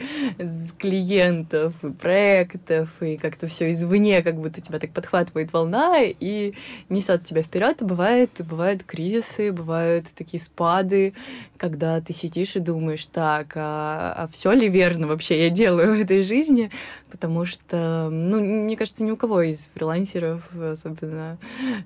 [0.79, 6.53] клиентов, и проектов, и как-то все извне, как будто тебя так подхватывает волна и
[6.89, 7.81] несет тебя вперед.
[7.81, 11.13] И бывает, бывают кризисы, бывают такие спады,
[11.57, 12.24] когда ты сидишь
[12.55, 16.71] и думаешь, так, а, а все ли верно вообще я делаю в этой жизни?
[17.09, 21.37] Потому что, ну, мне кажется, ни у кого из фрилансеров, особенно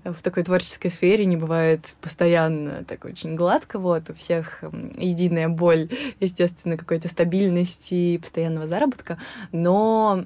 [0.04, 3.78] в такой творческой сфере, не бывает постоянно так очень гладко.
[3.78, 4.64] Вот, у всех
[4.98, 9.18] единая боль, естественно, какой-то стабильности постоянного заработка.
[9.52, 10.24] Но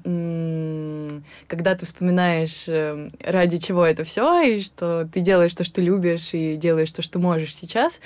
[1.48, 6.32] когда ты вспоминаешь, э, ради чего это все, и что ты делаешь то, что любишь,
[6.32, 8.00] и делаешь то, что можешь сейчас,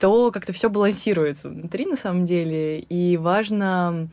[0.00, 2.80] то как-то все балансируется внутри на самом деле.
[2.80, 4.08] И важно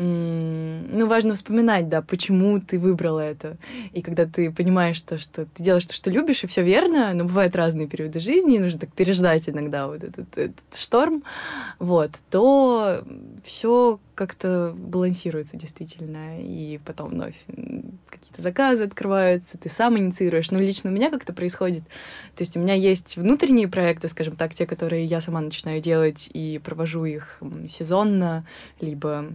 [0.00, 3.56] ну, важно вспоминать, да, почему ты выбрала это.
[3.92, 7.24] И когда ты понимаешь то, что ты делаешь то, что любишь, и все верно, но
[7.24, 11.24] бывают разные периоды жизни, и нужно так переждать иногда вот этот, этот шторм,
[11.80, 13.04] вот, то
[13.44, 17.34] все как-то балансируется действительно, и потом вновь
[18.08, 20.52] какие-то заказы открываются, ты сам инициируешь.
[20.52, 21.82] Но лично у меня как-то происходит.
[22.36, 26.30] То есть у меня есть внутренние проекты, скажем так, те, которые я сама начинаю делать
[26.32, 28.44] и провожу их сезонно,
[28.80, 29.26] либо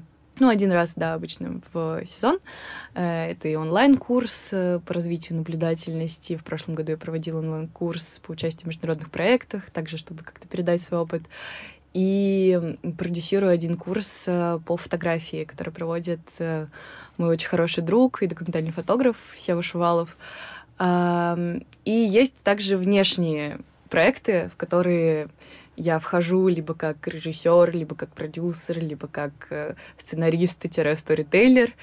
[0.43, 2.39] ну, один раз, да, обычно в сезон.
[2.95, 6.35] Э, это и онлайн-курс э, по развитию наблюдательности.
[6.35, 10.81] В прошлом году я проводила онлайн-курс по участию в международных проектах, также, чтобы как-то передать
[10.81, 11.23] свой опыт.
[11.93, 16.19] И продюсирую один курс э, по фотографии, который проводит
[17.17, 20.17] мой очень хороший друг и документальный фотограф Сева Шувалов.
[20.81, 25.29] И есть также внешние проекты, в которые
[25.75, 31.73] я вхожу либо как режиссер, либо как продюсер, либо как э, сценарист-сторителлер.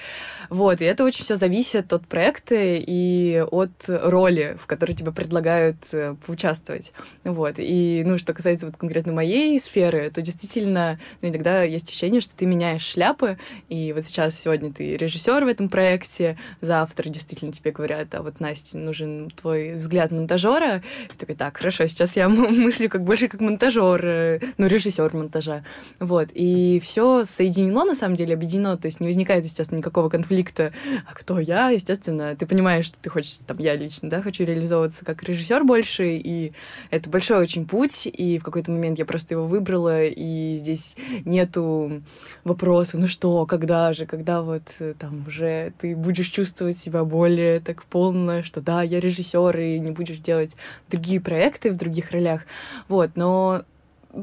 [0.48, 5.78] Вот, и это очень все зависит от проекта и от роли, в которой тебе предлагают
[5.92, 6.92] э, поучаствовать.
[7.24, 12.20] Вот, и, ну, что касается вот конкретно моей сферы, то действительно, ну, иногда есть ощущение,
[12.20, 13.38] что ты меняешь шляпы,
[13.68, 18.38] и вот сейчас, сегодня ты режиссер в этом проекте, завтра действительно тебе говорят, а вот,
[18.38, 20.82] Настя, нужен твой взгляд монтажера,
[21.12, 25.14] и такой, так, хорошо, сейчас я мыслю как больше как монтажер, монтажер, э, ну, режиссер
[25.14, 25.64] монтажа.
[25.98, 26.28] Вот.
[26.34, 28.76] И все соединено, на самом деле, объединено.
[28.76, 30.72] То есть не возникает, естественно, никакого конфликта.
[31.06, 31.70] А кто я?
[31.70, 36.16] Естественно, ты понимаешь, что ты хочешь, там, я лично, да, хочу реализовываться как режиссер больше.
[36.16, 36.52] И
[36.90, 38.06] это большой очень путь.
[38.06, 40.04] И в какой-то момент я просто его выбрала.
[40.04, 42.02] И здесь нету
[42.44, 47.60] вопроса, ну что, когда же, когда вот э, там уже ты будешь чувствовать себя более
[47.60, 50.56] так полно, что да, я режиссер, и не будешь делать
[50.90, 52.42] другие проекты в других ролях.
[52.88, 53.64] Вот, но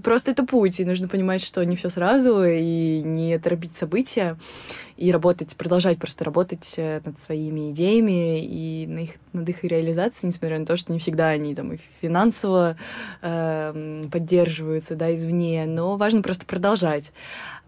[0.03, 4.38] просто это путь, и нужно понимать, что не все сразу, и не торопить события,
[4.98, 10.30] и работать, продолжать просто работать э, над своими идеями и на их, над их реализацией,
[10.30, 12.78] несмотря на то, что не всегда они там и финансово
[13.22, 17.14] э, поддерживаются, да, извне, но важно просто продолжать.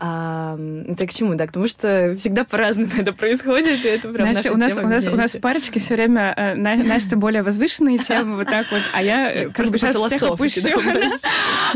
[0.02, 0.58] А,
[0.88, 1.46] это к чему, да?
[1.46, 4.88] К тому, что всегда по-разному это происходит, и это прям Настя, наша у нас, тема
[4.88, 8.82] у нас, у нас парочки все время э, Настя более возвышенные темы, вот так вот,
[8.94, 10.62] а я э, как бы сейчас всех опущу,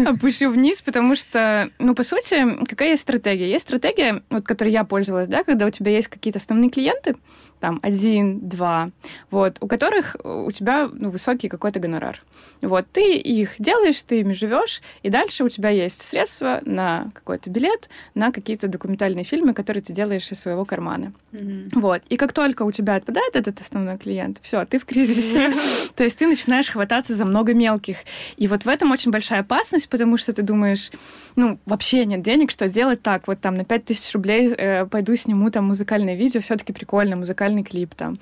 [0.05, 3.49] опущу вниз, потому что, ну, по сути, какая есть стратегия?
[3.49, 7.15] Есть стратегия, вот, которой я пользовалась, да, когда у тебя есть какие-то основные клиенты,
[7.63, 8.89] там, один, два,
[9.31, 12.21] вот, у которых у тебя ну, высокий какой-то гонорар.
[12.61, 17.49] Вот, ты их делаешь, ты ими живешь, и дальше у тебя есть средства на какой-то
[17.49, 21.13] билет, на какие-то документальные фильмы, которые ты делаешь из своего кармана.
[21.31, 21.69] Mm-hmm.
[21.79, 22.01] Вот.
[22.09, 25.53] И как только у тебя отпадает этот основной клиент, все, ты в кризисе.
[25.95, 27.95] То есть ты начинаешь хвататься за много мелких.
[28.35, 30.91] И вот в этом очень большая опасность, потому что ты думаешь,
[31.37, 35.49] ну, вообще нет денег, что сделать так, вот там на 5000 рублей э, пойду сниму
[35.49, 37.15] там музыкальное видео, все-таки прикольно,
[37.53, 38.17] музыкальный клип там.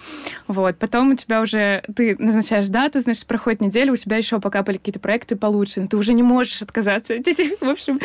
[0.48, 0.78] Вот.
[0.78, 5.00] Потом у тебя уже, ты назначаешь дату, значит, проходит неделя, у тебя еще покапали какие-то
[5.00, 8.00] проекты получше, но ты уже не можешь отказаться от этих, в общем,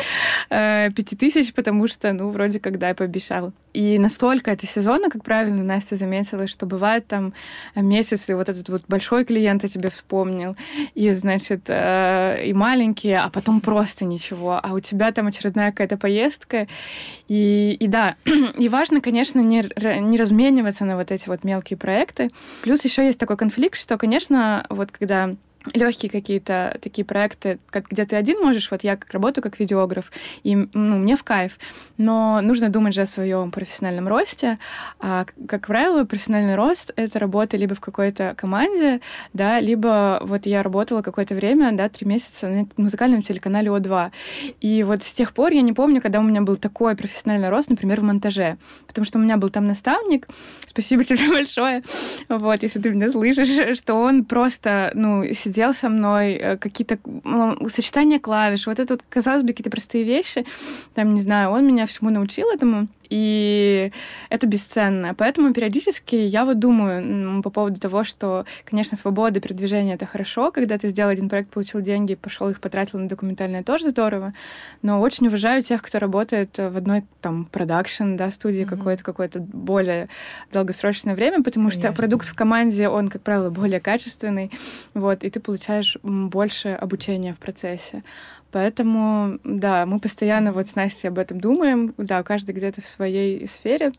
[0.50, 3.52] э, пяти тысяч, потому что, ну, вроде как, да, я пообещал.
[3.76, 7.34] И настолько это сезонно, как правильно Настя заметила, что бывает там
[7.74, 10.56] месяц, и вот этот вот большой клиент о тебе вспомнил,
[10.94, 15.98] и, значит, э, и маленькие, а потом просто ничего, а у тебя там очередная какая-то
[15.98, 16.68] поездка,
[17.28, 18.16] и, и да,
[18.56, 19.68] и важно, конечно, не,
[20.00, 22.30] не размениваться на вот эти вот мелкие проекты.
[22.62, 25.34] Плюс еще есть такой конфликт, что, конечно, вот когда
[25.74, 30.10] легкие какие-то такие проекты, как, где ты один можешь, вот я как работаю как видеограф,
[30.42, 31.58] и ну, мне в кайф,
[31.96, 34.58] но нужно думать же о своем профессиональном росте,
[35.00, 39.00] а, как правило, профессиональный рост— это работа либо в какой-то команде,
[39.32, 44.10] да, либо вот я работала какое-то время, да, три месяца на музыкальном телеканале О2,
[44.60, 47.70] и вот с тех пор я не помню, когда у меня был такой профессиональный рост,
[47.70, 50.28] например, в монтаже, потому что у меня был там наставник,
[50.66, 51.82] спасибо тебе большое,
[52.28, 56.98] вот, если ты меня слышишь, что он просто, ну, сидел сидел со мной, э, какие-то
[57.70, 60.44] сочетания клавиш, вот это вот, казалось бы, какие-то простые вещи,
[60.94, 62.88] там, не знаю, он меня всему научил этому.
[63.08, 63.92] И
[64.28, 65.14] это бесценно.
[65.14, 70.78] Поэтому периодически я вот думаю по поводу того, что, конечно, свобода передвижения— это хорошо, когда
[70.78, 74.34] ты сделал один проект, получил деньги, пошел их потратил на документальное, тоже здорово,
[74.82, 78.68] но очень уважаю тех, кто работает в одной там продакшн, да, студии mm-hmm.
[78.68, 80.08] какое-то, какое-то более
[80.52, 81.90] долгосрочное время, потому конечно.
[81.90, 84.50] что продукт в команде, он, как правило, более качественный,
[84.94, 88.02] вот, и ты получаешь больше обучения в процессе.
[88.52, 93.46] Поэтому, да, мы постоянно вот с Настей об этом думаем, да, каждый где-то в своей
[93.48, 93.92] сфере,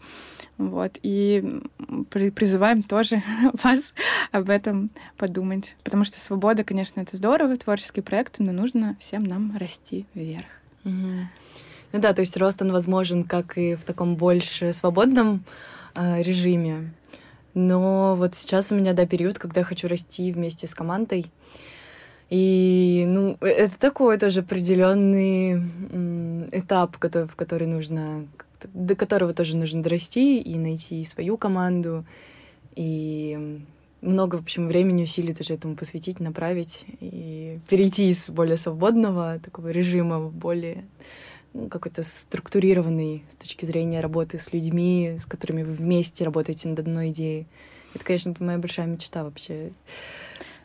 [0.58, 1.62] вот, и
[2.10, 3.22] призываем тоже
[3.64, 3.94] вас
[4.32, 9.56] об этом подумать, потому что свобода, конечно, это здорово, творческие проекты, но нужно всем нам
[9.58, 10.46] расти вверх.
[10.84, 15.44] Ну да, то есть рост, он возможен как и в таком больше свободном
[15.96, 16.94] э, режиме,
[17.54, 21.32] но вот сейчас у меня, да, период, когда я хочу расти вместе с командой,
[22.30, 25.62] и, ну, э, это такой тоже определенный
[26.52, 28.28] этап, в который нужно,
[28.74, 32.06] до которого тоже нужно дорасти и найти свою команду.
[32.76, 33.62] И
[34.02, 39.70] много, в общем, времени, усилий тоже этому посвятить, направить и перейти из более свободного такого
[39.70, 40.86] режима в более
[41.54, 46.80] ну, какой-то структурированный с точки зрения работы с людьми, с которыми вы вместе работаете над
[46.80, 47.48] одной идеей.
[47.96, 49.72] Это, конечно, моя большая мечта вообще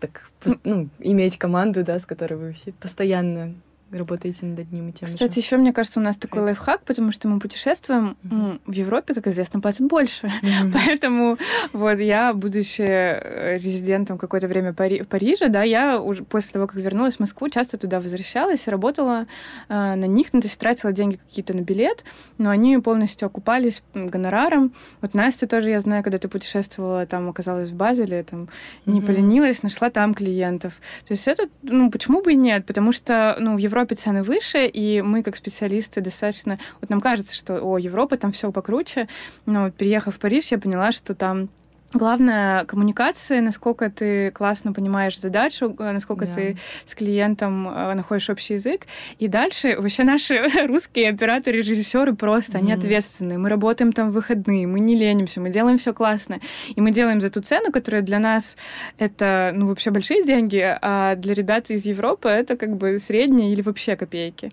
[0.02, 0.30] так,
[0.64, 3.54] ну, иметь команду, да, с которой вы все постоянно
[3.98, 5.14] работаете над одним и тем же.
[5.14, 8.60] Кстати, еще мне кажется, у нас такой лайфхак, потому что мы путешествуем mm-hmm.
[8.66, 10.26] в Европе, как известно, платят больше.
[10.26, 10.72] Mm-hmm.
[10.86, 11.38] Поэтому
[11.72, 16.66] вот я, будучи э, резидентом какое-то время Пари- в Париже, да, я уже после того,
[16.66, 19.26] как вернулась в Москву, часто туда возвращалась, работала
[19.68, 22.04] э, на них, ну, то есть тратила деньги какие-то на билет,
[22.38, 24.72] но они полностью окупались гонораром.
[25.00, 28.48] Вот Настя тоже, я знаю, когда ты путешествовала, там оказалась в Базеле, там
[28.86, 29.06] не mm-hmm.
[29.06, 30.74] поленилась, нашла там клиентов.
[31.06, 32.66] То есть это, ну, почему бы и нет?
[32.66, 36.58] Потому что, ну, в Европе Европе цены выше, и мы как специалисты достаточно...
[36.80, 39.08] Вот нам кажется, что, о, Европа, там все покруче,
[39.44, 41.48] но вот переехав в Париж, я поняла, что там
[41.94, 46.32] Главное коммуникация, насколько ты классно понимаешь задачу, э, насколько да.
[46.34, 48.86] ты с клиентом э, находишь общий язык.
[49.18, 52.60] И дальше вообще наши русские операторы, режиссеры просто, mm.
[52.60, 53.38] они ответственные.
[53.38, 56.40] Мы работаем там в выходные, мы не ленимся, мы делаем все классно.
[56.74, 58.56] И мы делаем за ту цену, которая для нас
[58.98, 63.60] это, ну, вообще большие деньги, а для ребят из Европы это как бы средние или
[63.60, 64.50] вообще копейки.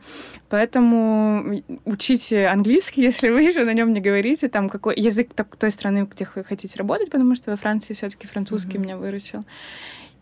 [0.49, 6.07] Поэтому учите английский, если вы еще на нем не говорите, там какой язык той страны,
[6.11, 8.81] где вы хотите работать, потому потому что во Франции все-таки французский mm-hmm.
[8.81, 9.45] меня выручил.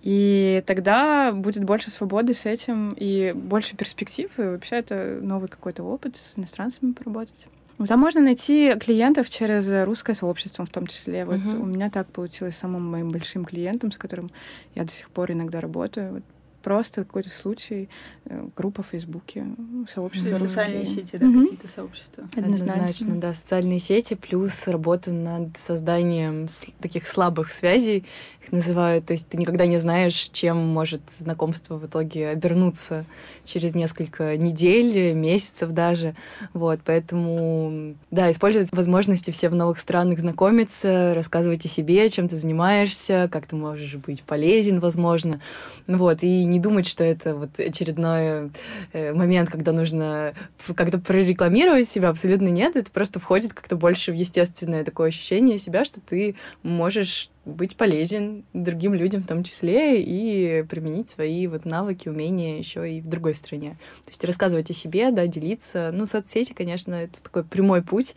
[0.04, 5.84] И тогда будет больше свободы с этим и больше перспектив, и вообще это новый какой-то
[5.84, 7.48] опыт с иностранцами поработать.
[7.88, 11.26] Там можно найти клиентов через русское сообщество в том числе.
[11.26, 11.62] Вот uh-huh.
[11.62, 14.32] у меня так получилось самым моим большим клиентом, с которым
[14.76, 16.14] я до сих пор иногда работаю.
[16.14, 16.24] Вот
[16.68, 17.88] просто какой-то случай,
[18.26, 19.46] э, группа в Фейсбуке,
[19.88, 20.34] сообщество.
[20.34, 20.50] Mm-hmm.
[20.50, 21.44] Социальные сети, да, mm-hmm.
[21.44, 22.24] какие-то сообщества.
[22.36, 22.74] Однозначно.
[22.74, 26.50] Однозначно, да, социальные сети плюс работа над созданием
[26.82, 28.04] таких слабых связей,
[28.48, 29.06] их называют.
[29.06, 33.06] То есть ты никогда не знаешь, чем может знакомство в итоге обернуться
[33.44, 36.16] через несколько недель, месяцев даже.
[36.54, 42.38] Вот, поэтому, да, использовать возможности все в новых странах знакомиться, рассказывать о себе, чем ты
[42.38, 45.40] занимаешься, как ты можешь быть полезен, возможно.
[45.88, 48.52] Вот, и не думать, что это вот очередной
[48.94, 50.34] э, момент, когда нужно
[50.76, 52.76] как-то прорекламировать себя, абсолютно нет.
[52.76, 58.37] Это просто входит как-то больше в естественное такое ощущение себя, что ты можешь быть полезен
[58.54, 63.36] другим людям в том числе и применить свои вот навыки, умения еще и в другой
[63.36, 63.78] стране.
[64.06, 65.92] То есть рассказывать о себе, да, делиться.
[65.94, 68.16] Ну, соцсети, конечно, это такой прямой путь,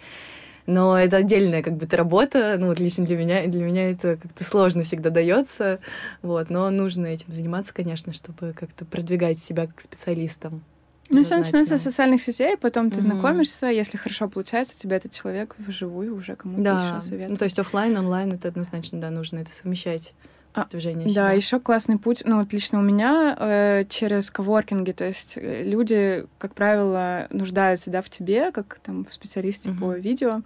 [0.66, 4.44] но это отдельная как бы работа, ну вот лично для меня, для меня это как-то
[4.44, 5.80] сложно всегда дается,
[6.22, 10.62] вот, но нужно этим заниматься, конечно, чтобы как-то продвигать себя как специалистом.
[11.10, 13.02] Ну, все начинается с социальных сетей, потом ты mm-hmm.
[13.02, 16.88] знакомишься, если хорошо получается, тебе этот человек вживую уже кому-то да.
[16.88, 17.30] еще советует.
[17.30, 20.14] Ну, то есть офлайн, онлайн это однозначно, да, нужно это совмещать.
[20.52, 21.26] А, движение себя.
[21.26, 22.22] Да, еще классный путь.
[22.24, 27.90] Ну, вот лично у меня э, через коворкинги, то есть э, люди, как правило, нуждаются
[27.90, 29.78] да, в тебе, как там в специалисте mm-hmm.
[29.78, 30.42] по видео,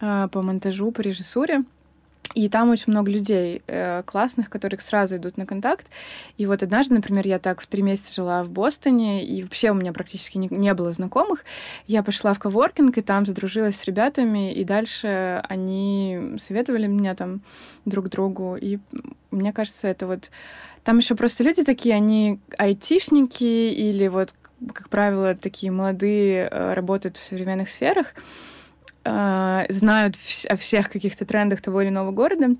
[0.00, 1.64] э, по монтажу, по режиссуре.
[2.34, 5.86] И там очень много людей э, классных, которые сразу идут на контакт.
[6.36, 9.74] И вот однажды, например, я так в три месяца жила в Бостоне, и вообще у
[9.74, 11.44] меня практически не, не было знакомых.
[11.86, 17.40] Я пошла в коворкинг, и там задружилась с ребятами, и дальше они советовали меня там
[17.84, 18.56] друг другу.
[18.56, 18.78] И
[19.30, 20.30] мне кажется, это вот...
[20.84, 24.34] Там еще просто люди такие, они айтишники или вот,
[24.72, 28.14] как правило, такие молодые, э, работают в современных сферах.
[29.08, 30.16] А, знают
[30.48, 32.56] о всех каких-то трендах того или иного города,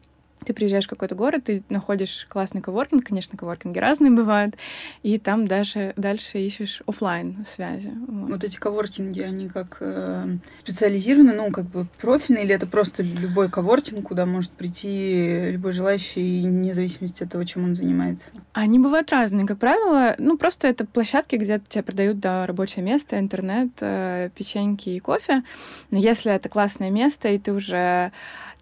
[0.47, 4.57] ты приезжаешь в какой-то город, ты находишь классный коворкинг, конечно, коворкинги разные бывают,
[5.03, 7.93] и там даже дальше ищешь офлайн связи.
[8.07, 8.31] Вот.
[8.31, 13.51] вот эти коворкинги, они как э, специализированы, ну, как бы профильные, или это просто любой
[13.51, 18.29] коворкинг, куда может прийти любой желающий, вне зависимости от того, чем он занимается?
[18.53, 19.47] Они бывают разные.
[19.47, 24.91] Как правило, ну, просто это площадки, где тебе продают да, рабочее место, интернет, э, печеньки
[24.91, 25.43] и кофе.
[25.91, 28.13] Но если это классное место, и ты уже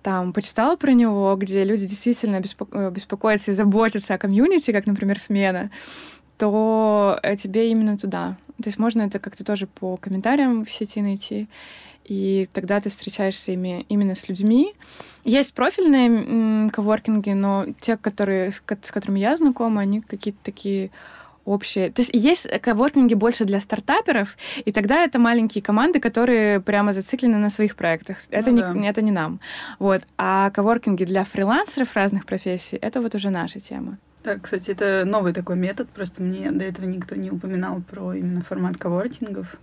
[0.04, 5.18] там почитала про него, где люди действительно беспоко- беспокоятся и заботятся о комьюнити, как, например,
[5.18, 5.70] смена,
[6.36, 8.36] то э, тебе именно туда.
[8.62, 11.48] То есть можно это как-то тоже по комментариям в сети найти.
[12.04, 14.74] И тогда ты встречаешься ими, именно с людьми.
[15.24, 20.90] Есть профильные коворкинги, но те, которые, с, с которыми я знакома, они какие-то такие
[21.44, 21.90] общее.
[21.90, 27.38] То есть есть коворкинги больше для стартаперов, и тогда это маленькие команды, которые прямо зациклены
[27.38, 28.18] на своих проектах.
[28.30, 28.88] Это, ну, не, да.
[28.88, 29.40] это не нам.
[29.78, 30.02] Вот.
[30.16, 33.98] А коворкинги для фрилансеров разных профессий, это вот уже наша тема.
[34.24, 38.42] Да, кстати, это новый такой метод, просто мне до этого никто не упоминал про именно
[38.42, 39.56] формат коворкингов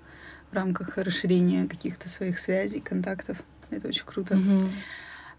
[0.52, 3.38] в рамках расширения каких-то своих связей, контактов.
[3.72, 4.36] Это очень круто.
[4.36, 4.70] Mm-hmm.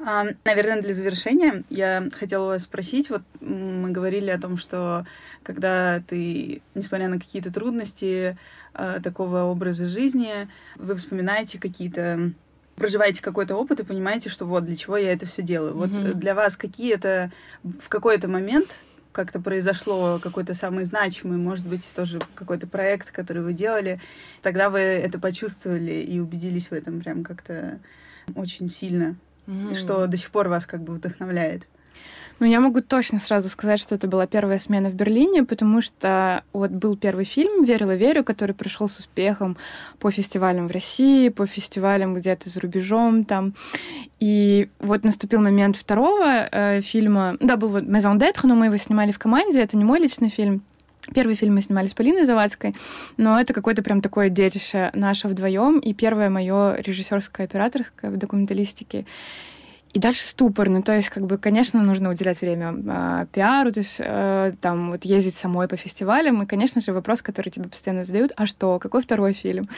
[0.04, 5.06] А, наверное, для завершения я хотела вас спросить, вот мы говорили о том, что
[5.42, 8.36] когда ты, несмотря на какие-то трудности
[8.74, 12.32] а, такого образа жизни, вы вспоминаете какие-то
[12.74, 15.74] проживаете какой-то опыт и понимаете, что вот для чего я это все делаю.
[15.74, 16.14] Вот mm-hmm.
[16.14, 17.30] для вас какие это
[17.62, 18.80] в какой-то момент
[19.12, 24.00] как-то произошло какой-то самый значимый, может быть, тоже какой-то проект, который вы делали,
[24.40, 27.78] тогда вы это почувствовали и убедились в этом прям как-то
[28.34, 29.16] очень сильно
[29.46, 29.74] mm-hmm.
[29.74, 31.62] что до сих пор вас как бы вдохновляет?
[32.42, 36.42] Ну, я могу точно сразу сказать, что это была первая смена в Берлине, потому что
[36.52, 39.56] вот был первый фильм «Верила, верю», который пришел с успехом
[40.00, 43.54] по фестивалям в России, по фестивалям где-то за рубежом там.
[44.18, 47.36] И вот наступил момент второго э, фильма.
[47.38, 50.28] Да, был вот «Maison d'être», но мы его снимали в команде, это не мой личный
[50.28, 50.64] фильм.
[51.14, 52.76] Первый фильм мы снимали с Полиной Завадской,
[53.16, 59.04] но это какое-то прям такое детище наше вдвоем и первое мое режиссерское операторское в документалистике.
[59.92, 60.70] И дальше ступор.
[60.70, 64.92] Ну, то есть, как бы, конечно, нужно уделять время э, пиару, то есть, э, там,
[64.92, 66.42] вот ездить самой по фестивалям.
[66.42, 69.68] И, конечно же, вопрос, который тебе постоянно задают, а что, какой второй фильм?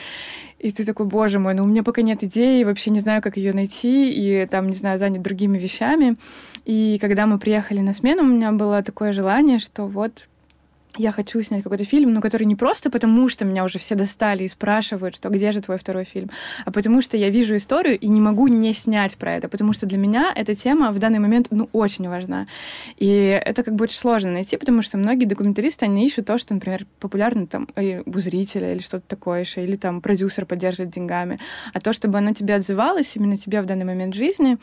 [0.59, 3.35] И ты такой, боже мой, ну, у меня пока нет идеи, вообще не знаю, как
[3.35, 6.15] ее найти, и, там, не знаю, занят другими вещами.
[6.63, 10.29] И когда мы приехали на смену, у меня было такое желание, что вот
[10.97, 14.43] я хочу снять какой-то фильм, но который не просто потому, что меня уже все достали
[14.43, 16.29] и спрашивают, что где же твой второй фильм,
[16.65, 19.85] а потому что я вижу историю и не могу не снять про это, потому что
[19.85, 22.47] для меня эта тема в данный момент, ну, очень важна.
[22.97, 26.53] И это как бы очень сложно найти, потому что многие документалисты, они ищут то, что,
[26.53, 27.67] например, популярно там
[28.05, 31.39] у зрителя или что-то такое еще, или там продюсер поддерживает деньгами,
[31.73, 34.57] а то, чтобы оно тебе отзывалось именно тебе в данный момент жизни,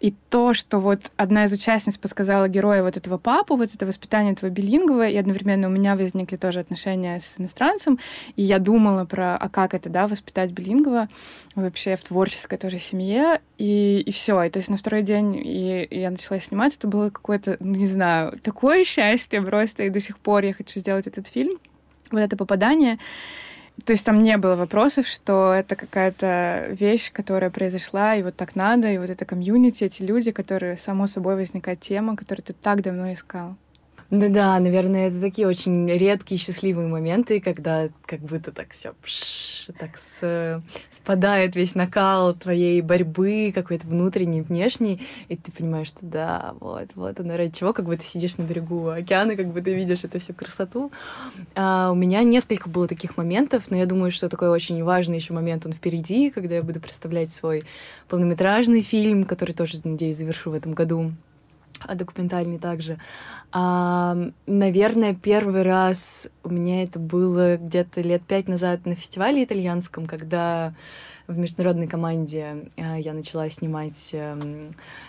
[0.00, 4.32] и то, что вот одна из участниц подсказала героя вот этого папу, вот это воспитание
[4.32, 7.98] этого билингового, и одновременно у меня возникли тоже отношения с иностранцем,
[8.36, 11.08] и я думала про, а как это, да, воспитать билингва
[11.54, 14.42] вообще в творческой тоже семье, и, и все.
[14.42, 17.88] И то есть на второй день и, и я начала снимать, это было какое-то, не
[17.88, 21.58] знаю, такое счастье просто, и до сих пор я хочу сделать этот фильм,
[22.10, 22.98] вот это попадание.
[23.84, 28.56] То есть там не было вопросов, что это какая-то вещь, которая произошла, и вот так
[28.56, 32.80] надо, и вот это комьюнити, эти люди, которые, само собой, возникает тема, которую ты так
[32.82, 33.56] давно искал.
[34.10, 38.94] Ну да, наверное, это такие очень редкие счастливые моменты, когда как будто так все
[39.78, 46.54] так с, спадает весь накал твоей борьбы, какой-то внутренний, внешний, и ты понимаешь, что да,
[46.60, 50.20] вот, вот оно ради чего, как ты сидишь на берегу океана, как ты видишь эту
[50.20, 50.92] всю красоту.
[51.56, 55.32] А у меня несколько было таких моментов, но я думаю, что такой очень важный еще
[55.32, 57.64] момент он впереди, когда я буду представлять свой
[58.08, 61.12] полнометражный фильм, который тоже, надеюсь, завершу в этом году
[61.94, 62.98] документальный также.
[63.52, 64.16] А,
[64.46, 70.74] наверное, первый раз у меня это было где-то лет пять назад на фестивале итальянском, когда
[71.26, 74.38] в международной команде а, я начала снимать а,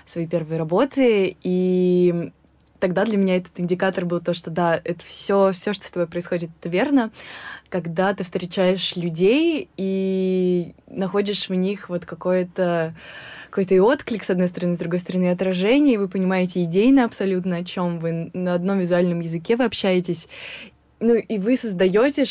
[0.06, 2.32] свои первые работы, и
[2.80, 6.08] тогда для меня этот индикатор был то, что да, это все, все, что с тобой
[6.08, 7.12] происходит, это верно.
[7.70, 12.96] Когда ты встречаешь людей и находишь в них вот какое-то
[13.58, 17.56] какой-то и отклик, с одной стороны, с другой стороны, отражение, и вы понимаете идейно абсолютно,
[17.56, 20.30] о чем вы на одном визуальном языке вы общаетесь.
[21.00, 22.26] Ну, и вы создаете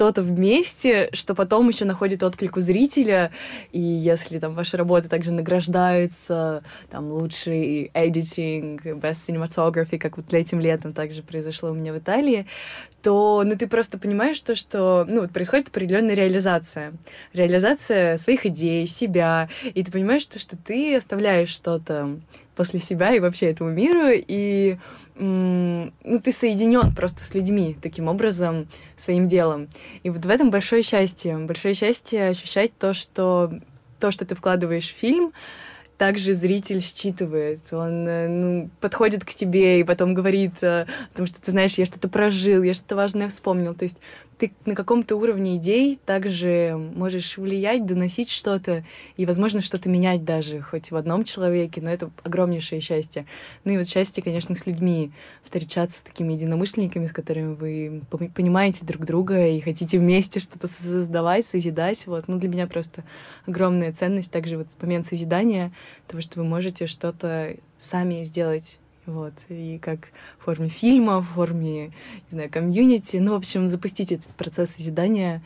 [0.00, 3.32] что-то вместе, что потом еще находит отклик у зрителя,
[3.70, 10.58] и если там ваши работы также награждаются, там, лучший editing, best cinematography, как вот этим
[10.58, 12.46] летом также произошло у меня в Италии,
[13.02, 16.94] то, ну, ты просто понимаешь то, что, ну, вот происходит определенная реализация.
[17.34, 22.20] Реализация своих идей, себя, и ты понимаешь то, что ты оставляешь что-то
[22.60, 24.76] после себя и вообще этому миру, и
[25.14, 29.68] ну, ты соединен просто с людьми таким образом, своим делом.
[30.02, 31.38] И вот в этом большое счастье.
[31.38, 33.50] Большое счастье ощущать то, что
[33.98, 35.32] то, что ты вкладываешь в фильм,
[35.96, 37.60] также зритель считывает.
[37.72, 42.10] Он э, ну, подходит к тебе и потом говорит, потому что ты знаешь, я что-то
[42.10, 43.72] прожил, я что-то важное вспомнил.
[43.72, 43.96] То есть
[44.40, 48.84] ты на каком-то уровне идей также можешь влиять, доносить что-то
[49.18, 53.26] и, возможно, что-то менять даже, хоть в одном человеке, но это огромнейшее счастье.
[53.64, 55.12] Ну и вот счастье, конечно, с людьми,
[55.44, 58.02] встречаться с такими единомышленниками, с которыми вы
[58.34, 62.06] понимаете друг друга и хотите вместе что-то создавать, созидать.
[62.06, 62.26] Вот.
[62.26, 63.04] Ну, для меня просто
[63.46, 65.70] огромная ценность также вот момент созидания,
[66.08, 68.78] того, что вы можете что-то сами сделать
[69.10, 70.08] вот, и как
[70.38, 71.92] в форме фильма, в форме, не
[72.30, 73.16] знаю, комьюнити.
[73.18, 75.42] Ну, в общем, запустить этот процесс созидания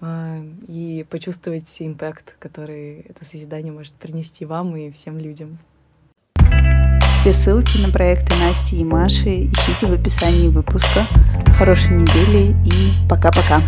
[0.00, 5.58] э, и почувствовать импакт, который это созидание может принести вам и всем людям.
[7.16, 11.06] Все ссылки на проекты Насти и Маши ищите в описании выпуска.
[11.58, 13.60] Хорошей недели и пока-пока.